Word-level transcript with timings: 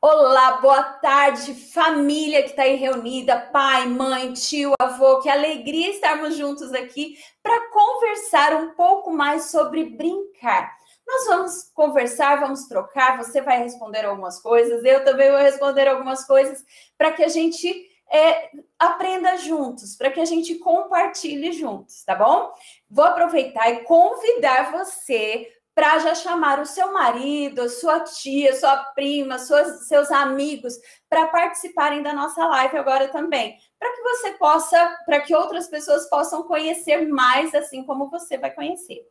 Olá, 0.00 0.58
boa 0.60 0.80
tarde, 0.80 1.52
família 1.72 2.44
que 2.44 2.50
está 2.50 2.62
aí 2.62 2.76
reunida, 2.76 3.36
pai, 3.52 3.84
mãe, 3.88 4.32
tio, 4.32 4.72
avô, 4.80 5.18
que 5.18 5.28
alegria 5.28 5.90
estarmos 5.90 6.36
juntos 6.36 6.72
aqui 6.72 7.18
para 7.42 7.68
conversar 7.70 8.54
um 8.54 8.74
pouco 8.74 9.10
mais 9.10 9.50
sobre 9.50 9.86
brincar. 9.86 10.72
Nós 11.04 11.26
vamos 11.26 11.64
conversar, 11.74 12.38
vamos 12.38 12.68
trocar, 12.68 13.16
você 13.16 13.40
vai 13.40 13.58
responder 13.58 14.04
algumas 14.04 14.40
coisas, 14.40 14.84
eu 14.84 15.04
também 15.04 15.32
vou 15.32 15.40
responder 15.40 15.88
algumas 15.88 16.24
coisas, 16.24 16.64
para 16.96 17.10
que 17.10 17.24
a 17.24 17.28
gente 17.28 17.68
é, 18.08 18.50
aprenda 18.78 19.36
juntos, 19.38 19.96
para 19.96 20.12
que 20.12 20.20
a 20.20 20.24
gente 20.24 20.54
compartilhe 20.60 21.50
juntos, 21.50 22.04
tá 22.04 22.14
bom? 22.14 22.52
Vou 22.88 23.04
aproveitar 23.04 23.68
e 23.70 23.80
convidar 23.80 24.70
você 24.70 25.57
para 25.78 26.00
já 26.00 26.12
chamar 26.12 26.58
o 26.58 26.66
seu 26.66 26.92
marido, 26.92 27.68
sua 27.68 28.00
tia, 28.00 28.52
sua 28.58 28.78
prima, 28.96 29.38
suas, 29.38 29.86
seus 29.86 30.10
amigos 30.10 30.74
para 31.08 31.28
participarem 31.28 32.02
da 32.02 32.12
nossa 32.12 32.44
live 32.46 32.76
agora 32.76 33.06
também, 33.06 33.56
para 33.78 33.94
que 33.94 34.02
você 34.02 34.32
possa, 34.32 34.98
para 35.06 35.20
que 35.20 35.32
outras 35.32 35.68
pessoas 35.68 36.10
possam 36.10 36.42
conhecer 36.42 37.06
mais 37.06 37.54
assim 37.54 37.84
como 37.84 38.10
você 38.10 38.36
vai 38.36 38.50
conhecer. 38.50 39.06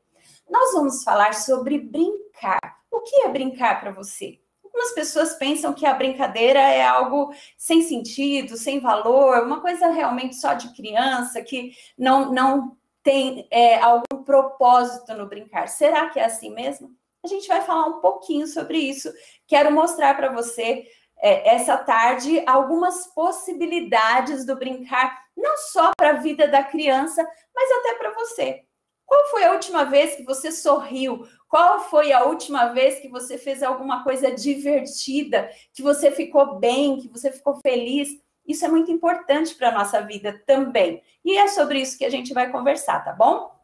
Nós 0.50 0.74
vamos 0.74 1.06
falar 1.06 1.36
sobre 1.36 1.80
brincar. 1.80 2.60
O 2.92 3.00
que 3.00 3.22
é 3.22 3.30
brincar 3.30 3.80
para 3.80 3.92
você? 3.92 4.38
Algumas 4.62 4.92
pessoas 4.92 5.36
pensam 5.36 5.74
que 5.74 5.86
a 5.86 5.94
brincadeira 5.94 6.60
é 6.60 6.86
algo 6.86 7.34
sem 7.58 7.82
sentido, 7.82 8.58
sem 8.58 8.82
valor, 8.82 9.42
uma 9.44 9.62
coisa 9.62 9.88
realmente 9.88 10.36
só 10.36 10.54
de 10.54 10.76
criança, 10.76 11.42
que 11.42 11.72
não, 11.98 12.34
não 12.34 12.76
tem 13.02 13.48
é, 13.50 13.80
algum 13.80 14.04
propósito 14.28 15.16
no 15.16 15.26
brincar. 15.26 15.68
Será 15.68 16.10
que 16.10 16.20
é 16.20 16.26
assim 16.26 16.54
mesmo? 16.54 16.92
A 17.24 17.28
gente 17.28 17.48
vai 17.48 17.62
falar 17.62 17.88
um 17.88 18.00
pouquinho 18.00 18.46
sobre 18.46 18.78
isso. 18.78 19.12
Quero 19.48 19.72
mostrar 19.72 20.16
para 20.16 20.32
você 20.32 20.86
é, 21.18 21.56
essa 21.56 21.78
tarde 21.78 22.44
algumas 22.46 23.08
possibilidades 23.08 24.46
do 24.46 24.56
brincar, 24.56 25.18
não 25.36 25.58
só 25.58 25.92
para 25.98 26.12
a 26.12 26.20
vida 26.22 26.48
da 26.48 26.64
criança, 26.64 27.28
mas 27.56 27.72
até 27.72 27.96
para 27.96 28.14
você. 28.14 28.64
Qual 29.06 29.28
foi 29.30 29.46
a 29.46 29.54
última 29.54 29.86
vez 29.86 30.16
que 30.16 30.24
você 30.24 30.52
sorriu? 30.52 31.26
Qual 31.48 31.80
foi 31.90 32.12
a 32.12 32.26
última 32.26 32.68
vez 32.74 33.00
que 33.00 33.08
você 33.08 33.38
fez 33.38 33.64
alguma 33.64 34.04
coisa 34.04 34.30
divertida, 34.32 35.50
que 35.74 35.82
você 35.82 36.12
ficou 36.12 36.60
bem, 36.60 37.00
que 37.00 37.08
você 37.08 37.32
ficou 37.32 37.56
feliz? 37.62 38.10
Isso 38.46 38.66
é 38.66 38.68
muito 38.68 38.92
importante 38.92 39.56
para 39.56 39.70
a 39.70 39.72
nossa 39.72 40.02
vida 40.02 40.42
também. 40.46 41.02
E 41.24 41.38
é 41.38 41.48
sobre 41.48 41.80
isso 41.80 41.98
que 41.98 42.06
a 42.06 42.10
gente 42.10 42.34
vai 42.34 42.52
conversar, 42.52 43.04
tá 43.04 43.14
bom? 43.14 43.57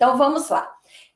Então 0.00 0.16
vamos 0.16 0.48
lá. 0.48 0.66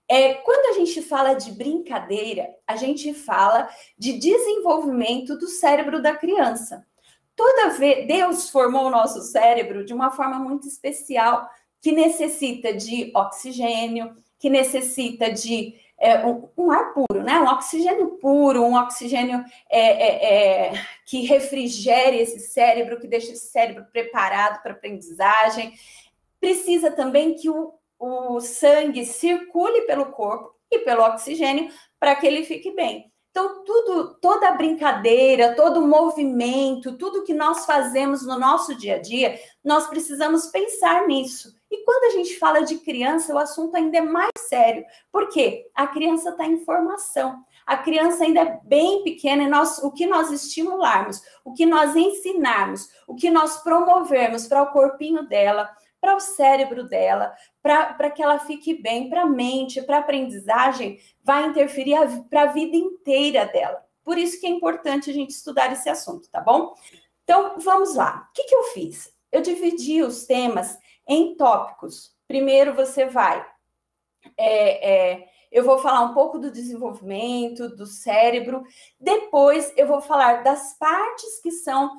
É, 0.06 0.34
quando 0.34 0.76
a 0.76 0.78
gente 0.78 1.00
fala 1.00 1.32
de 1.32 1.50
brincadeira, 1.52 2.54
a 2.66 2.76
gente 2.76 3.14
fala 3.14 3.66
de 3.96 4.12
desenvolvimento 4.18 5.38
do 5.38 5.48
cérebro 5.48 6.02
da 6.02 6.14
criança. 6.14 6.86
Toda 7.34 7.70
vez 7.70 8.06
Deus 8.06 8.50
formou 8.50 8.84
o 8.84 8.90
nosso 8.90 9.22
cérebro 9.22 9.86
de 9.86 9.94
uma 9.94 10.10
forma 10.10 10.38
muito 10.38 10.68
especial, 10.68 11.48
que 11.80 11.92
necessita 11.92 12.74
de 12.74 13.10
oxigênio, 13.14 14.14
que 14.38 14.50
necessita 14.50 15.32
de 15.32 15.80
é, 15.96 16.22
um, 16.26 16.46
um, 16.54 16.70
ar 16.70 16.92
puro, 16.92 17.22
né? 17.22 17.40
Um 17.40 17.46
oxigênio 17.46 18.18
puro, 18.18 18.62
um 18.62 18.76
oxigênio 18.76 19.42
é, 19.70 19.80
é, 19.80 20.34
é, 20.66 20.86
que 21.06 21.24
refrigere 21.24 22.18
esse 22.18 22.38
cérebro, 22.38 23.00
que 23.00 23.08
deixa 23.08 23.32
esse 23.32 23.46
cérebro 23.46 23.86
preparado 23.90 24.62
para 24.62 24.72
aprendizagem. 24.72 25.72
Precisa 26.38 26.90
também 26.90 27.34
que 27.34 27.48
o, 27.48 27.72
o 28.04 28.40
sangue 28.40 29.04
circule 29.04 29.82
pelo 29.82 30.06
corpo 30.06 30.54
e 30.70 30.80
pelo 30.80 31.02
oxigênio 31.02 31.70
para 31.98 32.14
que 32.14 32.26
ele 32.26 32.44
fique 32.44 32.70
bem. 32.74 33.10
Então, 33.30 33.64
tudo, 33.64 34.14
toda 34.20 34.52
brincadeira, 34.52 35.56
todo 35.56 35.84
movimento, 35.84 36.96
tudo 36.96 37.24
que 37.24 37.34
nós 37.34 37.66
fazemos 37.66 38.24
no 38.24 38.38
nosso 38.38 38.76
dia 38.76 38.94
a 38.94 39.00
dia, 39.00 39.36
nós 39.64 39.88
precisamos 39.88 40.46
pensar 40.46 41.08
nisso. 41.08 41.52
E 41.68 41.84
quando 41.84 42.04
a 42.04 42.16
gente 42.16 42.38
fala 42.38 42.60
de 42.60 42.78
criança, 42.78 43.34
o 43.34 43.38
assunto 43.38 43.74
ainda 43.74 43.98
é 43.98 44.00
mais 44.00 44.30
sério, 44.38 44.84
porque 45.10 45.68
a 45.74 45.84
criança 45.88 46.30
está 46.30 46.46
em 46.46 46.64
formação. 46.64 47.42
A 47.66 47.76
criança 47.76 48.22
ainda 48.22 48.40
é 48.40 48.60
bem 48.62 49.02
pequena 49.02 49.42
e 49.42 49.48
nós, 49.48 49.78
o 49.78 49.90
que 49.90 50.06
nós 50.06 50.30
estimularmos, 50.30 51.20
o 51.44 51.52
que 51.52 51.66
nós 51.66 51.96
ensinarmos, 51.96 52.88
o 53.08 53.16
que 53.16 53.30
nós 53.30 53.56
promovermos 53.64 54.46
para 54.46 54.62
o 54.62 54.70
corpinho 54.70 55.26
dela, 55.26 55.68
para 56.04 56.16
o 56.16 56.20
cérebro 56.20 56.86
dela, 56.86 57.34
para 57.62 58.10
que 58.10 58.22
ela 58.22 58.38
fique 58.38 58.74
bem, 58.74 59.08
para 59.08 59.22
a 59.22 59.26
mente, 59.26 59.80
para 59.80 59.96
a 59.96 60.00
aprendizagem, 60.00 61.00
vai 61.22 61.46
interferir 61.46 61.96
para 62.28 62.42
a 62.42 62.52
vida 62.52 62.76
inteira 62.76 63.46
dela. 63.46 63.82
Por 64.04 64.18
isso 64.18 64.38
que 64.38 64.46
é 64.46 64.50
importante 64.50 65.08
a 65.08 65.14
gente 65.14 65.30
estudar 65.30 65.72
esse 65.72 65.88
assunto, 65.88 66.28
tá 66.30 66.42
bom? 66.42 66.74
Então, 67.22 67.58
vamos 67.58 67.94
lá. 67.94 68.28
O 68.28 68.34
que, 68.34 68.44
que 68.44 68.54
eu 68.54 68.64
fiz? 68.64 69.10
Eu 69.32 69.40
dividi 69.40 70.02
os 70.02 70.26
temas 70.26 70.76
em 71.08 71.34
tópicos. 71.36 72.14
Primeiro, 72.28 72.74
você 72.74 73.06
vai. 73.06 73.42
É, 74.36 75.12
é, 75.12 75.28
eu 75.50 75.64
vou 75.64 75.78
falar 75.78 76.02
um 76.02 76.12
pouco 76.12 76.38
do 76.38 76.50
desenvolvimento 76.50 77.74
do 77.74 77.86
cérebro. 77.86 78.62
Depois, 79.00 79.72
eu 79.74 79.86
vou 79.86 80.02
falar 80.02 80.42
das 80.42 80.76
partes 80.76 81.40
que 81.40 81.50
são 81.50 81.90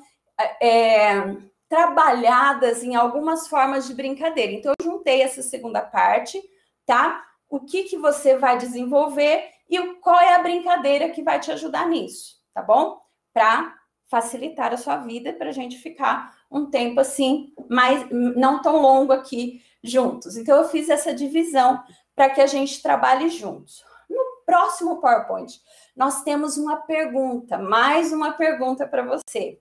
é, 0.62 1.36
trabalhadas 1.68 2.82
em 2.82 2.94
algumas 2.94 3.48
formas 3.48 3.86
de 3.86 3.94
brincadeira. 3.94 4.52
Então, 4.52 4.72
eu 4.78 4.84
juntei 4.84 5.22
essa 5.22 5.42
segunda 5.42 5.80
parte, 5.80 6.40
tá? 6.84 7.24
O 7.48 7.60
que, 7.60 7.84
que 7.84 7.96
você 7.96 8.36
vai 8.36 8.58
desenvolver 8.58 9.44
e 9.68 9.78
qual 9.96 10.18
é 10.20 10.34
a 10.34 10.42
brincadeira 10.42 11.08
que 11.10 11.22
vai 11.22 11.40
te 11.40 11.50
ajudar 11.50 11.88
nisso, 11.88 12.36
tá 12.54 12.62
bom? 12.62 13.00
Para 13.32 13.74
facilitar 14.06 14.72
a 14.72 14.76
sua 14.76 14.98
vida, 14.98 15.32
para 15.32 15.48
a 15.48 15.52
gente 15.52 15.78
ficar 15.78 16.36
um 16.50 16.66
tempo 16.66 17.00
assim, 17.00 17.52
mais 17.68 18.06
não 18.10 18.62
tão 18.62 18.80
longo 18.80 19.12
aqui 19.12 19.60
juntos. 19.82 20.36
Então, 20.36 20.56
eu 20.56 20.68
fiz 20.68 20.88
essa 20.88 21.12
divisão 21.12 21.82
para 22.14 22.30
que 22.30 22.40
a 22.40 22.46
gente 22.46 22.80
trabalhe 22.80 23.28
juntos. 23.28 23.84
No 24.08 24.24
próximo 24.46 25.00
PowerPoint, 25.00 25.60
nós 25.96 26.22
temos 26.22 26.56
uma 26.56 26.76
pergunta, 26.76 27.58
mais 27.58 28.12
uma 28.12 28.32
pergunta 28.32 28.86
para 28.86 29.02
você. 29.02 29.60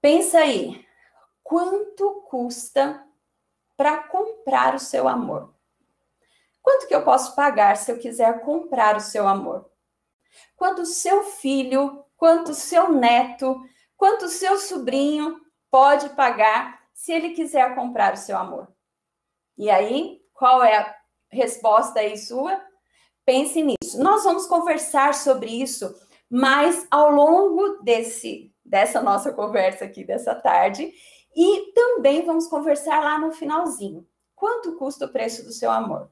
Pensa 0.00 0.38
aí, 0.38 0.86
quanto 1.42 2.22
custa 2.22 3.06
para 3.76 4.04
comprar 4.04 4.74
o 4.74 4.78
seu 4.78 5.06
amor? 5.06 5.54
Quanto 6.62 6.86
que 6.86 6.94
eu 6.94 7.04
posso 7.04 7.34
pagar 7.34 7.76
se 7.76 7.92
eu 7.92 7.98
quiser 7.98 8.40
comprar 8.40 8.96
o 8.96 9.00
seu 9.00 9.28
amor? 9.28 9.70
Quanto 10.56 10.82
o 10.82 10.86
seu 10.86 11.22
filho, 11.22 12.04
quanto 12.16 12.52
o 12.52 12.54
seu 12.54 12.90
neto, 12.92 13.60
quanto 13.96 14.24
o 14.26 14.28
seu 14.28 14.56
sobrinho 14.58 15.38
pode 15.70 16.08
pagar 16.10 16.80
se 16.94 17.12
ele 17.12 17.30
quiser 17.30 17.74
comprar 17.74 18.14
o 18.14 18.18
seu 18.18 18.38
amor? 18.38 18.68
E 19.58 19.68
aí, 19.68 20.22
qual 20.32 20.64
é 20.64 20.78
a 20.78 20.96
resposta 21.30 22.00
aí 22.00 22.16
sua? 22.16 22.58
Pense 23.24 23.62
nisso. 23.62 24.02
Nós 24.02 24.24
vamos 24.24 24.46
conversar 24.46 25.14
sobre 25.14 25.50
isso 25.50 25.94
mais 26.30 26.86
ao 26.90 27.10
longo 27.10 27.82
desse 27.82 28.54
dessa 28.70 29.02
nossa 29.02 29.32
conversa 29.32 29.84
aqui 29.84 30.04
dessa 30.04 30.32
tarde. 30.32 30.92
E 31.34 31.72
também 31.74 32.24
vamos 32.24 32.46
conversar 32.46 33.00
lá 33.00 33.18
no 33.18 33.32
finalzinho. 33.32 34.06
Quanto 34.34 34.76
custa 34.76 35.06
o 35.06 35.12
preço 35.12 35.44
do 35.44 35.52
seu 35.52 35.70
amor? 35.70 36.08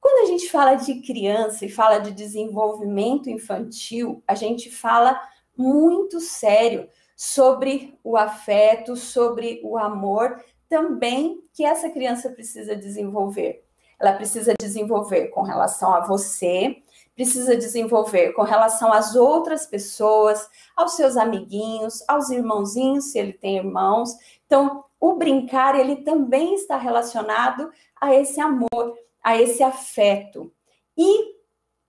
Quando 0.00 0.24
a 0.24 0.30
gente 0.30 0.50
fala 0.50 0.74
de 0.74 1.00
criança 1.00 1.64
e 1.64 1.70
fala 1.70 1.98
de 1.98 2.10
desenvolvimento 2.10 3.30
infantil, 3.30 4.22
a 4.26 4.34
gente 4.34 4.70
fala 4.70 5.18
muito 5.56 6.20
sério 6.20 6.88
sobre 7.16 7.98
o 8.02 8.16
afeto, 8.16 8.96
sobre 8.96 9.60
o 9.64 9.78
amor, 9.78 10.44
também 10.68 11.40
que 11.54 11.64
essa 11.64 11.88
criança 11.88 12.28
precisa 12.28 12.76
desenvolver. 12.76 13.64
Ela 13.98 14.12
precisa 14.12 14.52
desenvolver 14.58 15.28
com 15.28 15.42
relação 15.42 15.94
a 15.94 16.00
você, 16.00 16.82
precisa 17.14 17.56
desenvolver 17.56 18.32
com 18.32 18.42
relação 18.42 18.92
às 18.92 19.14
outras 19.14 19.66
pessoas, 19.66 20.48
aos 20.76 20.92
seus 20.92 21.16
amiguinhos, 21.16 22.02
aos 22.08 22.30
irmãozinhos, 22.30 23.12
se 23.12 23.18
ele 23.18 23.32
tem 23.32 23.56
irmãos. 23.56 24.16
Então, 24.46 24.84
o 24.98 25.14
brincar, 25.14 25.78
ele 25.78 25.96
também 25.96 26.54
está 26.54 26.76
relacionado 26.76 27.70
a 28.00 28.14
esse 28.14 28.40
amor, 28.40 28.98
a 29.22 29.40
esse 29.40 29.62
afeto. 29.62 30.52
E 30.96 31.34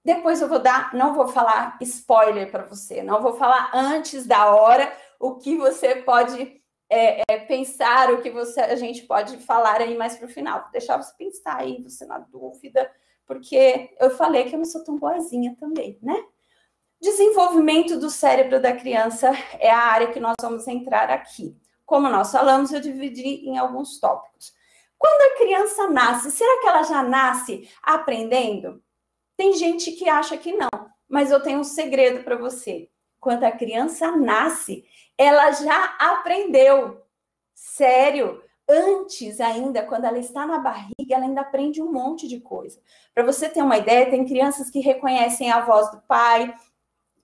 depois 0.04 0.42
eu 0.42 0.48
vou 0.48 0.60
dar, 0.60 0.94
não 0.94 1.16
vou 1.16 1.27
falar 1.27 1.77
spoiler 1.81 2.51
para 2.51 2.63
você, 2.63 3.01
não 3.01 3.22
vou 3.22 3.33
falar 3.33 3.72
antes 3.74 4.25
da 4.27 4.54
hora 4.54 4.95
o 5.19 5.36
que 5.36 5.57
você 5.57 5.95
pode 5.95 6.62
é, 6.89 7.24
é, 7.27 7.39
pensar, 7.39 8.13
o 8.13 8.22
que 8.22 8.30
você, 8.30 8.60
a 8.60 8.75
gente 8.75 9.04
pode 9.04 9.38
falar 9.38 9.81
aí 9.81 9.98
mais 9.98 10.16
para 10.16 10.27
o 10.27 10.31
final. 10.31 10.62
Vou 10.62 10.72
deixar 10.72 11.01
você 11.01 11.12
pensar 11.18 11.57
aí, 11.57 11.81
você 11.81 12.06
na 12.06 12.19
dúvida 12.19 12.89
porque 13.25 13.95
eu 14.00 14.12
falei 14.12 14.45
que 14.45 14.56
eu 14.56 14.60
não 14.60 14.66
sou 14.66 14.83
tão 14.83 14.98
boazinha 14.98 15.56
também, 15.60 15.98
né? 16.01 16.24
Desenvolvimento 17.01 18.00
do 18.00 18.10
cérebro 18.10 18.62
da 18.62 18.74
criança 18.74 19.31
é 19.60 19.69
a 19.69 19.77
área 19.77 20.12
que 20.12 20.19
nós 20.19 20.36
vamos 20.42 20.68
entrar 20.68 21.10
aqui. 21.10 21.56
Como 21.86 22.10
nós 22.10 22.31
falamos, 22.31 22.72
eu 22.72 22.80
dividi 22.80 23.48
em 23.48 23.57
alguns 23.57 24.00
tópicos. 24.00 24.54
Quando 24.98 25.22
a 25.22 25.38
criança 25.38 25.89
nasce, 25.89 26.31
será 26.31 26.62
que 26.62 26.68
ela 26.68 26.83
já 26.83 27.04
nasce 27.04 27.69
aprendendo? 27.83 28.81
Tem 29.38 29.54
gente 29.54 29.92
que 29.92 30.10
acha 30.10 30.38
que 30.38 30.54
não, 30.54 30.69
mas 31.07 31.31
eu 31.31 31.42
tenho 31.42 31.60
um 31.60 31.63
segredo 31.63 32.24
para 32.24 32.38
você. 32.38 32.89
quando 33.19 33.44
a 33.44 33.51
criança 33.51 34.12
nasce, 34.12 34.86
ela 35.18 35.51
já 35.51 35.95
aprendeu. 36.00 37.04
Sério, 37.56 38.44
antes 38.67 39.39
ainda, 39.39 39.83
quando 39.83 40.06
ela 40.06 40.17
está 40.17 40.45
na 40.45 40.59
barriga, 40.59 41.15
ela 41.15 41.25
ainda 41.25 41.41
aprende 41.41 41.81
um 41.81 41.91
monte 41.91 42.27
de 42.27 42.39
coisa. 42.39 42.79
Para 43.13 43.23
você 43.23 43.47
ter 43.47 43.62
uma 43.62 43.77
ideia, 43.77 44.09
tem 44.09 44.25
crianças 44.25 44.69
que 44.69 44.79
reconhecem 44.79 45.51
a 45.51 45.62
voz 45.62 45.91
do 45.91 46.01
pai, 46.01 46.53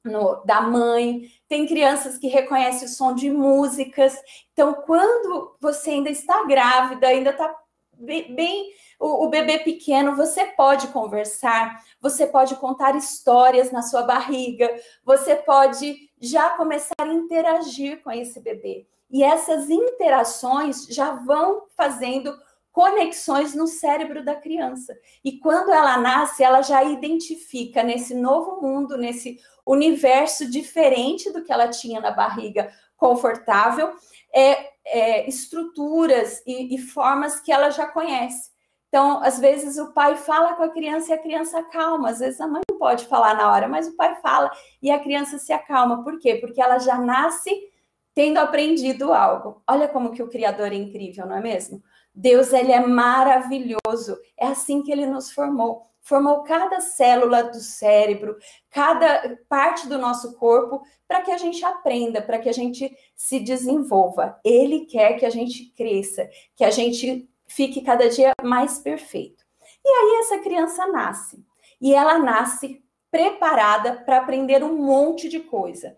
no, 0.04 0.44
da 0.46 0.62
mãe, 0.62 1.32
tem 1.48 1.68
crianças 1.68 2.18
que 2.18 2.28
reconhecem 2.28 2.88
o 2.88 2.92
som 2.92 3.14
de 3.14 3.30
músicas. 3.30 4.16
Então, 4.52 4.74
quando 4.86 5.56
você 5.60 5.92
ainda 5.92 6.10
está 6.10 6.44
grávida, 6.46 7.08
ainda 7.08 7.30
está 7.30 7.56
bem, 7.94 8.34
bem 8.34 8.74
o, 9.00 9.26
o, 9.26 9.30
bebê 9.30 9.60
pequeno, 9.60 10.16
você 10.16 10.46
pode 10.46 10.88
conversar, 10.88 11.84
você 12.00 12.26
pode 12.26 12.56
contar 12.56 12.96
histórias 12.96 13.72
na 13.72 13.82
sua 13.82 14.04
barriga, 14.04 14.74
você 15.04 15.36
pode 15.36 16.10
já 16.20 16.52
começar 16.52 16.94
a 17.00 17.08
interagir 17.08 18.02
com 18.04 18.12
esse 18.12 18.40
bebê. 18.40 18.88
E 19.12 19.24
essas 19.24 19.70
interações 19.70 20.86
já 20.88 21.12
vão 21.12 21.64
fazendo 21.76 22.34
conexões 22.72 23.54
no 23.54 23.68
cérebro 23.68 24.24
da 24.24 24.36
criança. 24.36 24.98
E 25.24 25.38
quando 25.40 25.72
ela 25.72 25.98
nasce, 25.98 26.44
ela 26.44 26.62
já 26.62 26.84
identifica 26.84 27.84
nesse 27.84 28.16
novo 28.16 28.62
mundo, 28.62 28.98
nesse 28.98 29.38
universo 29.66 30.50
diferente 30.50 31.32
do 31.32 31.44
que 31.44 31.52
ela 31.52 31.68
tinha 31.68 32.00
na 32.00 32.12
barriga 32.12 32.72
confortável, 32.96 33.94
é, 34.34 34.70
é 34.86 35.28
estruturas 35.28 36.42
e, 36.46 36.76
e 36.76 36.78
formas 36.78 37.42
que 37.42 37.52
ela 37.52 37.70
já 37.70 37.88
conhece. 37.88 38.52
Então, 38.88 39.24
às 39.24 39.40
vezes 39.40 39.78
o 39.78 39.94
pai 39.94 40.18
fala 40.18 40.54
com 40.54 40.64
a 40.64 40.70
criança 40.70 41.12
e 41.12 41.14
a 41.14 41.22
criança 41.22 41.64
calma. 41.64 42.10
Às 42.10 42.20
vezes 42.20 42.42
a 42.42 42.48
mãe 42.48 42.62
não 42.70 42.78
pode 42.78 43.06
falar 43.06 43.36
na 43.36 43.50
hora, 43.50 43.68
mas 43.68 43.88
o 43.88 43.96
pai 43.96 44.16
fala 44.22 44.52
e 44.82 44.92
a 44.92 45.00
criança 45.00 45.38
se 45.38 45.54
acalma. 45.54 46.04
Por 46.04 46.20
quê? 46.20 46.36
Porque 46.36 46.62
ela 46.62 46.78
já 46.78 46.98
nasce 46.98 47.71
tendo 48.14 48.38
aprendido 48.38 49.14
algo. 49.14 49.62
Olha 49.68 49.88
como 49.88 50.12
que 50.12 50.24
o 50.24 50.30
Criador 50.30 50.72
é 50.72 50.76
incrível, 50.76 51.26
não 51.26 51.38
é 51.38 51.42
mesmo? 51.42 51.82
Deus, 52.14 52.52
ele 52.52 52.72
é 52.72 52.86
maravilhoso. 52.86 54.20
É 54.38 54.48
assim 54.48 54.82
que 54.82 54.92
ele 54.92 55.06
nos 55.06 55.32
formou 55.32 55.92
formou 56.02 56.42
cada 56.44 56.82
célula 56.82 57.44
do 57.44 57.60
cérebro, 57.60 58.36
cada 58.70 59.38
parte 59.48 59.88
do 59.88 59.98
nosso 59.98 60.36
corpo, 60.36 60.82
para 61.08 61.22
que 61.22 61.32
a 61.32 61.38
gente 61.38 61.64
aprenda, 61.64 62.22
para 62.22 62.40
que 62.40 62.50
a 62.50 62.54
gente 62.54 62.96
se 63.16 63.40
desenvolva. 63.40 64.40
Ele 64.44 64.86
quer 64.86 65.18
que 65.18 65.26
a 65.26 65.30
gente 65.30 65.72
cresça, 65.76 66.30
que 66.56 66.64
a 66.64 66.72
gente 66.72 67.30
fique 67.48 67.82
cada 67.82 68.10
dia 68.10 68.34
mais 68.44 68.80
perfeito. 68.80 69.44
E 69.84 69.90
aí 69.90 70.20
essa 70.22 70.40
criança 70.40 70.88
nasce, 70.88 71.44
e 71.80 71.94
ela 71.94 72.18
nasce 72.18 72.84
preparada 73.10 74.04
para 74.06 74.18
aprender 74.18 74.64
um 74.64 74.76
monte 74.76 75.28
de 75.28 75.40
coisa. 75.40 75.98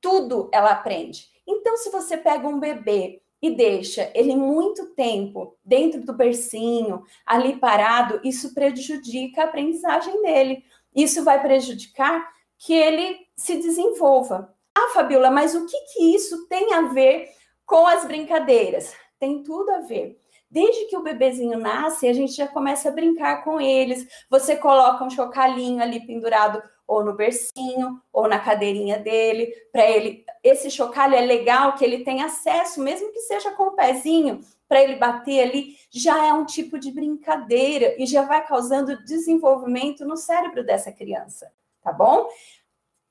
Tudo 0.00 0.50
ela 0.52 0.70
aprende. 0.70 1.33
Então, 1.46 1.76
se 1.76 1.90
você 1.90 2.16
pega 2.16 2.48
um 2.48 2.58
bebê 2.58 3.22
e 3.40 3.50
deixa 3.50 4.10
ele 4.14 4.34
muito 4.34 4.94
tempo 4.94 5.56
dentro 5.64 6.02
do 6.02 6.14
bercinho, 6.14 7.02
ali 7.26 7.56
parado, 7.56 8.20
isso 8.24 8.54
prejudica 8.54 9.42
a 9.42 9.44
aprendizagem 9.44 10.22
dele. 10.22 10.64
Isso 10.94 11.22
vai 11.22 11.42
prejudicar 11.42 12.26
que 12.58 12.72
ele 12.72 13.18
se 13.36 13.56
desenvolva. 13.56 14.54
Ah, 14.74 14.90
Fabiola, 14.94 15.30
mas 15.30 15.54
o 15.54 15.66
que, 15.66 15.78
que 15.92 16.14
isso 16.14 16.46
tem 16.48 16.72
a 16.72 16.82
ver 16.82 17.28
com 17.66 17.86
as 17.86 18.04
brincadeiras? 18.04 18.94
Tem 19.18 19.42
tudo 19.42 19.70
a 19.70 19.80
ver. 19.80 20.18
Desde 20.50 20.86
que 20.86 20.96
o 20.96 21.02
bebezinho 21.02 21.58
nasce, 21.58 22.06
a 22.06 22.12
gente 22.12 22.32
já 22.32 22.46
começa 22.46 22.88
a 22.88 22.92
brincar 22.92 23.42
com 23.42 23.60
eles. 23.60 24.06
Você 24.30 24.56
coloca 24.56 25.04
um 25.04 25.10
chocalhinho 25.10 25.82
ali 25.82 26.06
pendurado 26.06 26.62
ou 26.86 27.04
no 27.04 27.14
bercinho, 27.14 28.00
ou 28.12 28.28
na 28.28 28.38
cadeirinha 28.38 28.98
dele, 28.98 29.52
para 29.72 29.88
ele. 29.88 30.24
Esse 30.42 30.70
chocalho 30.70 31.14
é 31.14 31.20
legal 31.20 31.74
que 31.74 31.84
ele 31.84 32.04
tem 32.04 32.22
acesso, 32.22 32.82
mesmo 32.82 33.12
que 33.12 33.20
seja 33.20 33.50
com 33.52 33.64
o 33.64 33.72
pezinho, 33.74 34.40
para 34.68 34.82
ele 34.82 34.96
bater 34.96 35.40
ali, 35.40 35.76
já 35.90 36.26
é 36.26 36.32
um 36.32 36.44
tipo 36.44 36.78
de 36.78 36.90
brincadeira 36.90 37.94
e 37.98 38.06
já 38.06 38.22
vai 38.22 38.44
causando 38.46 39.04
desenvolvimento 39.04 40.04
no 40.04 40.16
cérebro 40.16 40.64
dessa 40.64 40.90
criança, 40.90 41.52
tá 41.82 41.92
bom? 41.92 42.28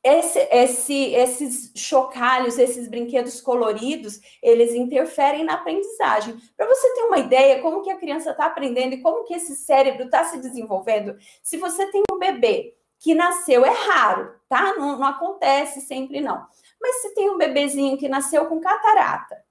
Esse, 0.03 0.39
esse, 0.51 1.13
esses 1.13 1.71
chocalhos, 1.75 2.57
esses 2.57 2.89
brinquedos 2.89 3.39
coloridos, 3.39 4.19
eles 4.41 4.73
interferem 4.73 5.45
na 5.45 5.53
aprendizagem. 5.53 6.35
Para 6.57 6.67
você 6.67 6.93
ter 6.93 7.03
uma 7.03 7.19
ideia 7.19 7.61
como 7.61 7.81
que 7.81 7.89
a 7.89 7.95
criança 7.95 8.31
está 8.31 8.47
aprendendo 8.47 8.95
e 8.95 9.01
como 9.01 9.23
que 9.23 9.33
esse 9.33 9.55
cérebro 9.55 10.03
está 10.03 10.25
se 10.25 10.39
desenvolvendo, 10.39 11.15
se 11.41 11.55
você 11.55 11.89
tem 11.89 12.03
um 12.11 12.19
bebê 12.19 12.75
que 13.03 13.13
nasceu, 13.13 13.65
é 13.65 13.69
raro, 13.69 14.33
tá? 14.47 14.75
Não, 14.77 14.97
não 14.97 15.05
acontece 15.05 15.81
sempre, 15.81 16.21
não. 16.21 16.47
Mas 16.81 17.01
se 17.01 17.13
tem 17.13 17.29
um 17.29 17.37
bebezinho 17.37 17.97
que 17.97 18.07
nasceu 18.07 18.45
com 18.45 18.61
catarata, 18.61 19.43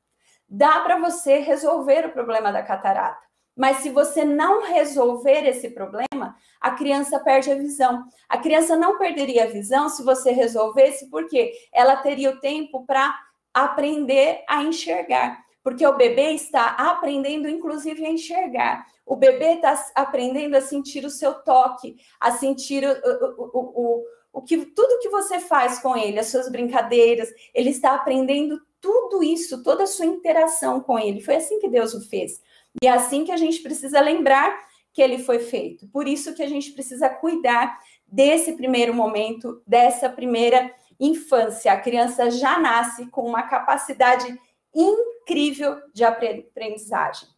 dá 0.49 0.81
para 0.81 0.97
você 0.97 1.37
resolver 1.41 2.07
o 2.07 2.13
problema 2.13 2.51
da 2.51 2.63
catarata. 2.63 3.21
Mas 3.55 3.79
se 3.79 3.91
você 3.91 4.25
não 4.25 4.63
resolver 4.63 5.47
esse 5.47 5.69
problema, 5.69 6.35
a 6.59 6.71
criança 6.71 7.21
perde 7.21 7.53
a 7.53 7.55
visão. 7.55 8.03
A 8.27 8.39
criança 8.39 8.75
não 8.75 8.97
perderia 8.97 9.45
a 9.45 9.49
visão 9.49 9.91
se 9.91 10.03
você 10.03 10.31
resolvesse, 10.33 11.11
porque 11.11 11.53
ela 11.71 11.97
teria 11.97 12.31
o 12.31 12.41
tempo 12.41 12.87
para 12.87 13.15
aprender 13.53 14.43
a 14.49 14.63
enxergar. 14.63 15.39
Porque 15.63 15.87
o 15.87 15.97
bebê 15.97 16.33
está 16.33 16.69
aprendendo, 16.69 17.47
inclusive, 17.47 18.03
a 18.07 18.11
enxergar. 18.11 18.87
O 19.13 19.17
bebê 19.17 19.57
está 19.57 19.91
aprendendo 19.95 20.55
a 20.55 20.63
sentir 20.63 21.05
o 21.05 21.11
seu 21.11 21.35
toque, 21.35 21.97
a 22.19 22.31
sentir 22.31 22.83
o, 22.83 22.93
o, 23.37 23.61
o, 23.75 24.05
o, 24.33 24.41
que 24.41 24.65
tudo 24.65 25.01
que 25.01 25.11
você 25.11 25.39
faz 25.39 25.81
com 25.81 25.95
ele, 25.95 26.19
as 26.19 26.29
suas 26.29 26.51
brincadeiras. 26.51 27.29
Ele 27.53 27.69
está 27.69 27.95
aprendendo 27.95 28.59
tudo 28.81 29.23
isso, 29.23 29.63
toda 29.63 29.85
a 29.85 29.87
sua 29.87 30.07
interação 30.07 30.81
com 30.81 30.99
ele. 30.99 31.21
Foi 31.21 31.37
assim 31.37 31.59
que 31.59 31.69
Deus 31.69 31.93
o 31.93 32.09
fez. 32.09 32.41
E 32.83 32.87
é 32.87 32.91
assim 32.91 33.23
que 33.23 33.31
a 33.31 33.37
gente 33.37 33.61
precisa 33.61 34.01
lembrar 34.01 34.59
que 34.95 35.03
ele 35.03 35.19
foi 35.19 35.41
feito. 35.41 35.87
Por 35.89 36.09
isso 36.09 36.35
que 36.35 36.43
a 36.43 36.49
gente 36.49 36.73
precisa 36.73 37.11
cuidar 37.11 37.79
desse 38.07 38.55
primeiro 38.55 38.95
momento, 38.95 39.63
dessa 39.67 40.09
primeira 40.09 40.75
infância. 40.99 41.71
A 41.71 41.79
criança 41.79 42.31
já 42.31 42.59
nasce 42.59 43.11
com 43.11 43.27
uma 43.27 43.43
capacidade 43.43 44.35
incrível 44.75 45.77
de 45.93 46.03
aprendizagem. 46.03 47.29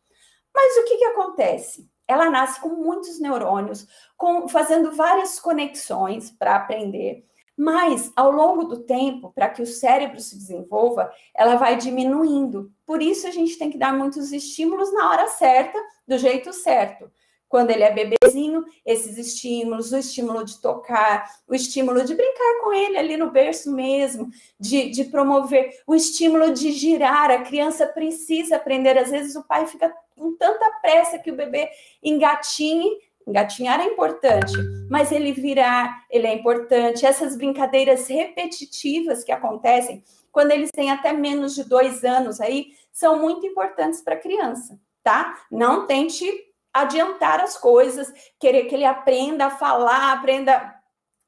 Mas 0.54 0.76
o 0.76 0.84
que, 0.84 0.98
que 0.98 1.04
acontece? 1.04 1.88
Ela 2.06 2.30
nasce 2.30 2.60
com 2.60 2.68
muitos 2.68 3.18
neurônios, 3.18 3.88
com, 4.16 4.46
fazendo 4.48 4.92
várias 4.92 5.40
conexões 5.40 6.30
para 6.30 6.56
aprender, 6.56 7.24
mas 7.56 8.12
ao 8.16 8.30
longo 8.30 8.64
do 8.64 8.80
tempo, 8.80 9.32
para 9.32 9.48
que 9.48 9.62
o 9.62 9.66
cérebro 9.66 10.20
se 10.20 10.36
desenvolva, 10.36 11.10
ela 11.34 11.56
vai 11.56 11.76
diminuindo. 11.76 12.72
Por 12.84 13.00
isso 13.00 13.26
a 13.26 13.30
gente 13.30 13.56
tem 13.56 13.70
que 13.70 13.78
dar 13.78 13.92
muitos 13.96 14.32
estímulos 14.32 14.92
na 14.92 15.10
hora 15.10 15.28
certa, 15.28 15.78
do 16.06 16.18
jeito 16.18 16.52
certo. 16.52 17.10
Quando 17.48 17.70
ele 17.70 17.84
é 17.84 17.92
bebezinho, 17.92 18.64
esses 18.84 19.16
estímulos, 19.16 19.92
o 19.92 19.96
estímulo 19.96 20.44
de 20.44 20.60
tocar, 20.60 21.30
o 21.46 21.54
estímulo 21.54 22.04
de 22.04 22.14
brincar 22.14 22.60
com 22.62 22.72
ele 22.72 22.96
ali 22.96 23.16
no 23.16 23.30
berço 23.30 23.72
mesmo, 23.72 24.28
de, 24.58 24.90
de 24.90 25.04
promover, 25.04 25.70
o 25.86 25.94
estímulo 25.94 26.52
de 26.52 26.72
girar. 26.72 27.30
A 27.30 27.42
criança 27.42 27.86
precisa 27.86 28.56
aprender. 28.56 28.98
Às 28.98 29.10
vezes 29.10 29.36
o 29.36 29.44
pai 29.44 29.66
fica 29.66 29.94
com 30.16 30.36
tanta 30.36 30.68
pressa 30.82 31.18
que 31.18 31.30
o 31.30 31.36
bebê 31.36 31.68
engatinhe. 32.02 32.90
Engatinhar 33.26 33.80
é 33.80 33.86
importante, 33.86 34.52
mas 34.90 35.10
ele 35.10 35.32
virar, 35.32 36.04
ele 36.10 36.26
é 36.26 36.34
importante. 36.34 37.06
Essas 37.06 37.36
brincadeiras 37.36 38.06
repetitivas 38.08 39.24
que 39.24 39.32
acontecem 39.32 40.02
quando 40.34 40.50
eles 40.50 40.72
têm 40.72 40.90
até 40.90 41.12
menos 41.12 41.54
de 41.54 41.62
dois 41.62 42.02
anos 42.02 42.40
aí, 42.40 42.72
são 42.92 43.20
muito 43.20 43.46
importantes 43.46 44.02
para 44.02 44.16
a 44.16 44.20
criança, 44.20 44.76
tá? 45.00 45.40
Não 45.48 45.86
tente 45.86 46.26
adiantar 46.74 47.40
as 47.40 47.56
coisas, 47.56 48.12
querer 48.38 48.64
que 48.64 48.74
ele 48.74 48.84
aprenda 48.84 49.46
a 49.46 49.50
falar, 49.50 50.12
aprenda 50.12 50.74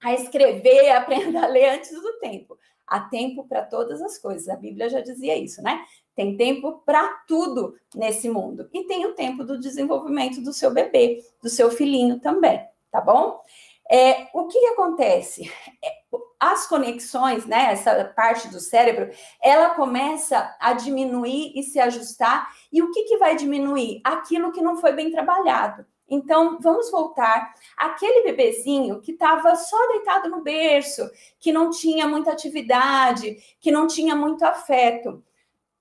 a 0.02 0.12
escrever, 0.12 0.90
aprenda 0.92 1.44
a 1.44 1.46
ler 1.46 1.70
antes 1.70 1.92
do 1.92 2.18
tempo. 2.18 2.58
Há 2.86 3.00
tempo 3.00 3.46
para 3.48 3.62
todas 3.62 4.02
as 4.02 4.18
coisas. 4.18 4.48
A 4.48 4.56
Bíblia 4.56 4.88
já 4.88 5.00
dizia 5.00 5.36
isso, 5.36 5.62
né? 5.62 5.84
Tem 6.14 6.36
tempo 6.36 6.82
para 6.84 7.08
tudo 7.26 7.74
nesse 7.94 8.28
mundo. 8.28 8.68
E 8.72 8.84
tem 8.84 9.06
o 9.06 9.14
tempo 9.14 9.44
do 9.44 9.58
desenvolvimento 9.58 10.40
do 10.40 10.52
seu 10.52 10.72
bebê, 10.72 11.22
do 11.42 11.48
seu 11.48 11.70
filhinho 11.70 12.20
também, 12.20 12.64
tá 12.90 13.00
bom? 13.00 13.40
É, 13.90 14.28
o 14.34 14.46
que, 14.46 14.58
que 14.58 14.66
acontece? 14.66 15.50
É, 15.82 16.06
as 16.38 16.66
conexões, 16.66 17.46
né, 17.46 17.72
essa 17.72 18.04
parte 18.04 18.48
do 18.48 18.60
cérebro, 18.60 19.10
ela 19.42 19.70
começa 19.70 20.54
a 20.60 20.72
diminuir 20.74 21.52
e 21.54 21.62
se 21.62 21.80
ajustar. 21.80 22.48
E 22.72 22.82
o 22.82 22.90
que, 22.90 23.04
que 23.04 23.18
vai 23.18 23.36
diminuir? 23.36 24.00
Aquilo 24.04 24.52
que 24.52 24.60
não 24.60 24.76
foi 24.76 24.92
bem 24.92 25.10
trabalhado. 25.10 25.86
Então, 26.08 26.58
vamos 26.60 26.90
voltar. 26.90 27.52
Aquele 27.76 28.22
bebezinho 28.22 29.00
que 29.00 29.12
estava 29.12 29.56
só 29.56 29.76
deitado 29.88 30.28
no 30.28 30.42
berço, 30.42 31.08
que 31.40 31.52
não 31.52 31.70
tinha 31.70 32.06
muita 32.06 32.30
atividade, 32.30 33.36
que 33.60 33.72
não 33.72 33.86
tinha 33.86 34.14
muito 34.14 34.44
afeto, 34.44 35.22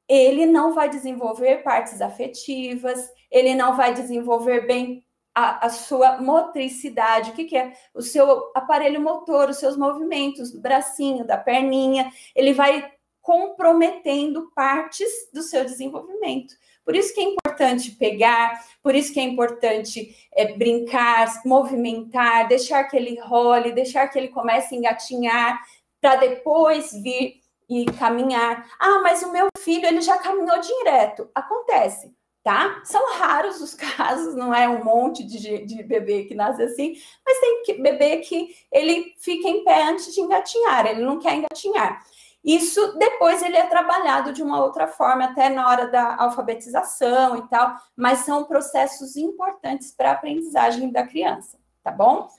ele 0.07 0.45
não 0.45 0.73
vai 0.73 0.89
desenvolver 0.89 1.63
partes 1.63 2.01
afetivas, 2.01 3.09
ele 3.29 3.55
não 3.55 3.75
vai 3.75 3.93
desenvolver 3.93 4.65
bem 4.65 5.04
a, 5.35 5.65
a, 5.65 5.69
sua 5.69 6.21
motricidade, 6.21 7.31
o 7.31 7.33
que, 7.33 7.43
que, 7.43 7.57
é? 7.57 7.73
O 7.93 8.01
seu 8.01 8.51
aparelho 8.55 9.01
motor, 9.01 9.49
os 9.49 9.57
seus 9.57 9.75
movimentos 9.75 10.49
do 10.49 10.61
bracinho, 10.61 11.27
da 11.27 11.37
perninha, 11.37 12.09
ele 12.33 12.53
vai 12.53 12.89
comprometendo 13.21 14.49
partes 14.55 15.09
do 15.33 15.41
seu 15.41 15.65
desenvolvimento. 15.65 16.55
Por 16.85 16.95
isso 16.95 17.13
que 17.13 17.19
é 17.19 17.23
importante 17.23 17.91
pegar, 17.91 18.63
por 18.81 18.95
isso 18.95 19.11
que 19.11 19.19
é 19.19 19.23
importante 19.23 20.15
é, 20.33 20.53
brincar, 20.53 21.41
movimentar, 21.43 22.47
deixar 22.47 22.85
que 22.85 22.95
ele 22.95 23.19
role, 23.19 23.73
deixar 23.73 24.07
que 24.07 24.17
ele 24.17 24.29
comece 24.29 24.73
a 24.73 24.77
engatinhar, 24.77 25.59
para 25.99 26.15
depois 26.17 26.93
vir 26.93 27.41
e 27.67 27.85
caminhar. 27.85 28.69
Ah, 28.79 28.99
mas 29.01 29.23
o 29.23 29.31
meu 29.31 29.47
filho 29.57 29.85
ele 29.85 30.01
já 30.01 30.17
caminhou 30.19 30.59
direto. 30.61 31.29
Acontece 31.33 32.13
tá? 32.45 32.79
São 32.83 33.17
raros 33.17 33.59
os 33.59 33.73
casos, 33.73 34.35
não 34.35 34.53
é 34.53 34.69
um 34.69 34.83
monte 34.83 35.23
de, 35.23 35.65
de 35.65 35.83
bebê 35.83 36.25
que 36.25 36.35
nasce 36.35 36.61
assim, 36.61 36.95
mas 37.25 37.39
tem 37.39 37.63
que, 37.63 37.73
bebê 37.81 38.17
que 38.17 38.55
ele 38.71 39.15
fica 39.17 39.49
em 39.49 39.63
pé 39.63 39.83
antes 39.83 40.13
de 40.13 40.21
engatinhar, 40.21 40.85
ele 40.85 41.01
não 41.01 41.17
quer 41.19 41.33
engatinhar. 41.33 42.05
Isso 42.43 42.95
depois 42.99 43.41
ele 43.41 43.57
é 43.57 43.65
trabalhado 43.65 44.31
de 44.31 44.43
uma 44.43 44.63
outra 44.63 44.87
forma, 44.87 45.25
até 45.25 45.49
na 45.49 45.67
hora 45.67 45.87
da 45.87 46.15
alfabetização 46.21 47.37
e 47.37 47.47
tal, 47.47 47.75
mas 47.95 48.19
são 48.19 48.43
processos 48.43 49.17
importantes 49.17 49.91
para 49.91 50.11
a 50.11 50.13
aprendizagem 50.13 50.91
da 50.91 51.01
criança, 51.01 51.57
tá 51.83 51.89
bom? 51.89 52.29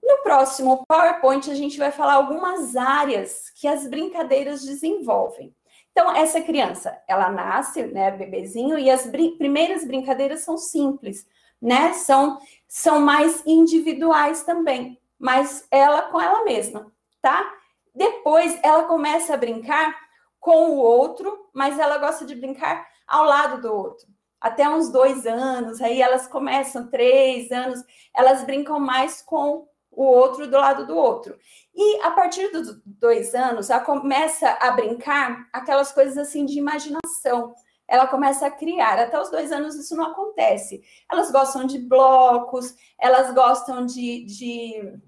No 0.00 0.22
próximo 0.22 0.84
PowerPoint, 0.86 1.50
a 1.50 1.54
gente 1.54 1.76
vai 1.76 1.90
falar 1.90 2.14
algumas 2.14 2.76
áreas 2.76 3.50
que 3.50 3.66
as 3.66 3.88
brincadeiras 3.88 4.62
desenvolvem. 4.62 5.52
Então, 5.96 6.10
essa 6.12 6.40
criança, 6.40 7.00
ela 7.06 7.30
nasce, 7.30 7.84
né, 7.86 8.10
bebezinho, 8.10 8.76
e 8.76 8.90
as 8.90 9.06
brin 9.06 9.38
primeiras 9.38 9.84
brincadeiras 9.86 10.40
são 10.40 10.58
simples, 10.58 11.24
né? 11.62 11.92
São, 11.92 12.40
são 12.66 12.98
mais 12.98 13.46
individuais 13.46 14.42
também, 14.42 15.00
mas 15.16 15.64
ela 15.70 16.02
com 16.02 16.20
ela 16.20 16.42
mesma, 16.44 16.92
tá? 17.22 17.48
Depois 17.94 18.58
ela 18.64 18.82
começa 18.84 19.34
a 19.34 19.36
brincar 19.36 19.94
com 20.40 20.70
o 20.70 20.78
outro, 20.78 21.48
mas 21.54 21.78
ela 21.78 21.98
gosta 21.98 22.24
de 22.26 22.34
brincar 22.34 22.84
ao 23.06 23.24
lado 23.24 23.62
do 23.62 23.72
outro. 23.72 24.08
Até 24.40 24.68
uns 24.68 24.90
dois 24.90 25.24
anos, 25.26 25.80
aí 25.80 26.02
elas 26.02 26.26
começam, 26.26 26.90
três 26.90 27.52
anos, 27.52 27.80
elas 28.12 28.42
brincam 28.42 28.80
mais 28.80 29.22
com 29.22 29.68
o 29.96 30.04
outro 30.04 30.46
do 30.46 30.56
lado 30.56 30.86
do 30.86 30.96
outro. 30.96 31.36
E 31.74 32.00
a 32.02 32.10
partir 32.10 32.48
dos 32.50 32.80
dois 32.84 33.34
anos, 33.34 33.70
ela 33.70 33.80
começa 33.80 34.48
a 34.60 34.70
brincar 34.70 35.48
aquelas 35.52 35.92
coisas 35.92 36.16
assim 36.16 36.44
de 36.44 36.58
imaginação. 36.58 37.54
Ela 37.86 38.06
começa 38.06 38.46
a 38.46 38.50
criar. 38.50 38.98
Até 38.98 39.20
os 39.20 39.30
dois 39.30 39.52
anos 39.52 39.74
isso 39.74 39.96
não 39.96 40.06
acontece. 40.06 40.82
Elas 41.10 41.30
gostam 41.30 41.66
de 41.66 41.78
blocos, 41.78 42.74
elas 42.98 43.34
gostam 43.34 43.84
de, 43.84 44.24
de, 44.24 44.98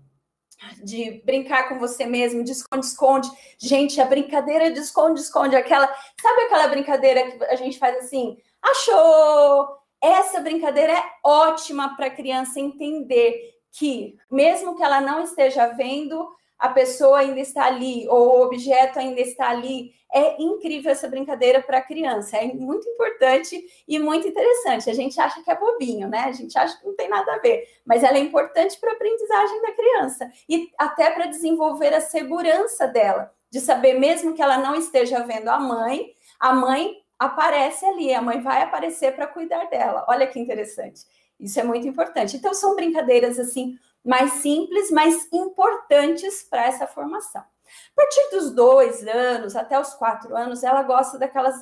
de 0.82 1.22
brincar 1.24 1.68
com 1.68 1.78
você 1.78 2.04
mesmo, 2.04 2.44
de 2.44 2.52
esconde-esconde. 2.52 3.30
Gente, 3.58 4.00
a 4.00 4.04
brincadeira 4.04 4.70
de 4.70 4.80
esconde-esconde, 4.80 5.56
aquela. 5.56 5.86
Sabe 6.20 6.42
aquela 6.42 6.68
brincadeira 6.68 7.30
que 7.30 7.44
a 7.44 7.56
gente 7.56 7.78
faz 7.78 7.96
assim? 7.98 8.36
Achou! 8.62 9.86
Essa 10.02 10.40
brincadeira 10.40 10.92
é 10.92 11.04
ótima 11.24 11.96
para 11.96 12.06
a 12.06 12.14
criança 12.14 12.60
entender 12.60 13.55
que, 13.72 14.16
mesmo 14.30 14.76
que 14.76 14.82
ela 14.82 15.00
não 15.00 15.22
esteja 15.22 15.66
vendo, 15.68 16.28
a 16.58 16.68
pessoa 16.70 17.18
ainda 17.18 17.40
está 17.40 17.66
ali, 17.66 18.08
ou 18.08 18.38
o 18.38 18.42
objeto 18.42 18.98
ainda 18.98 19.20
está 19.20 19.50
ali. 19.50 19.94
É 20.12 20.40
incrível 20.40 20.90
essa 20.90 21.08
brincadeira 21.08 21.60
para 21.60 21.78
a 21.78 21.82
criança, 21.82 22.36
é 22.36 22.46
muito 22.46 22.88
importante 22.88 23.62
e 23.86 23.98
muito 23.98 24.26
interessante. 24.26 24.88
A 24.88 24.94
gente 24.94 25.20
acha 25.20 25.42
que 25.42 25.50
é 25.50 25.58
bobinho, 25.58 26.08
né? 26.08 26.20
A 26.20 26.32
gente 26.32 26.56
acha 26.56 26.78
que 26.78 26.86
não 26.86 26.94
tem 26.94 27.08
nada 27.08 27.34
a 27.34 27.38
ver, 27.38 27.68
mas 27.84 28.02
ela 28.02 28.16
é 28.16 28.20
importante 28.20 28.78
para 28.78 28.92
a 28.92 28.94
aprendizagem 28.94 29.62
da 29.62 29.72
criança 29.72 30.30
e 30.48 30.70
até 30.78 31.10
para 31.10 31.26
desenvolver 31.26 31.92
a 31.92 32.00
segurança 32.00 32.86
dela, 32.86 33.32
de 33.50 33.60
saber, 33.60 33.98
mesmo 33.98 34.32
que 34.32 34.40
ela 34.40 34.58
não 34.58 34.74
esteja 34.76 35.24
vendo 35.24 35.48
a 35.48 35.58
mãe, 35.58 36.12
a 36.40 36.54
mãe 36.54 36.94
aparece 37.18 37.84
ali, 37.84 38.14
a 38.14 38.22
mãe 38.22 38.40
vai 38.40 38.62
aparecer 38.62 39.14
para 39.14 39.26
cuidar 39.26 39.64
dela. 39.68 40.04
Olha 40.08 40.26
que 40.26 40.38
interessante. 40.38 41.02
Isso 41.38 41.60
é 41.60 41.64
muito 41.64 41.86
importante. 41.86 42.36
Então, 42.36 42.54
são 42.54 42.74
brincadeiras 42.74 43.38
assim 43.38 43.78
mais 44.04 44.34
simples, 44.34 44.90
mas 44.90 45.28
importantes 45.32 46.44
para 46.48 46.66
essa 46.66 46.86
formação. 46.86 47.42
A 47.42 47.94
partir 47.96 48.30
dos 48.30 48.52
dois 48.52 49.06
anos 49.06 49.56
até 49.56 49.78
os 49.78 49.92
quatro 49.94 50.36
anos, 50.36 50.62
ela 50.62 50.82
gosta 50.82 51.18
daquelas 51.18 51.56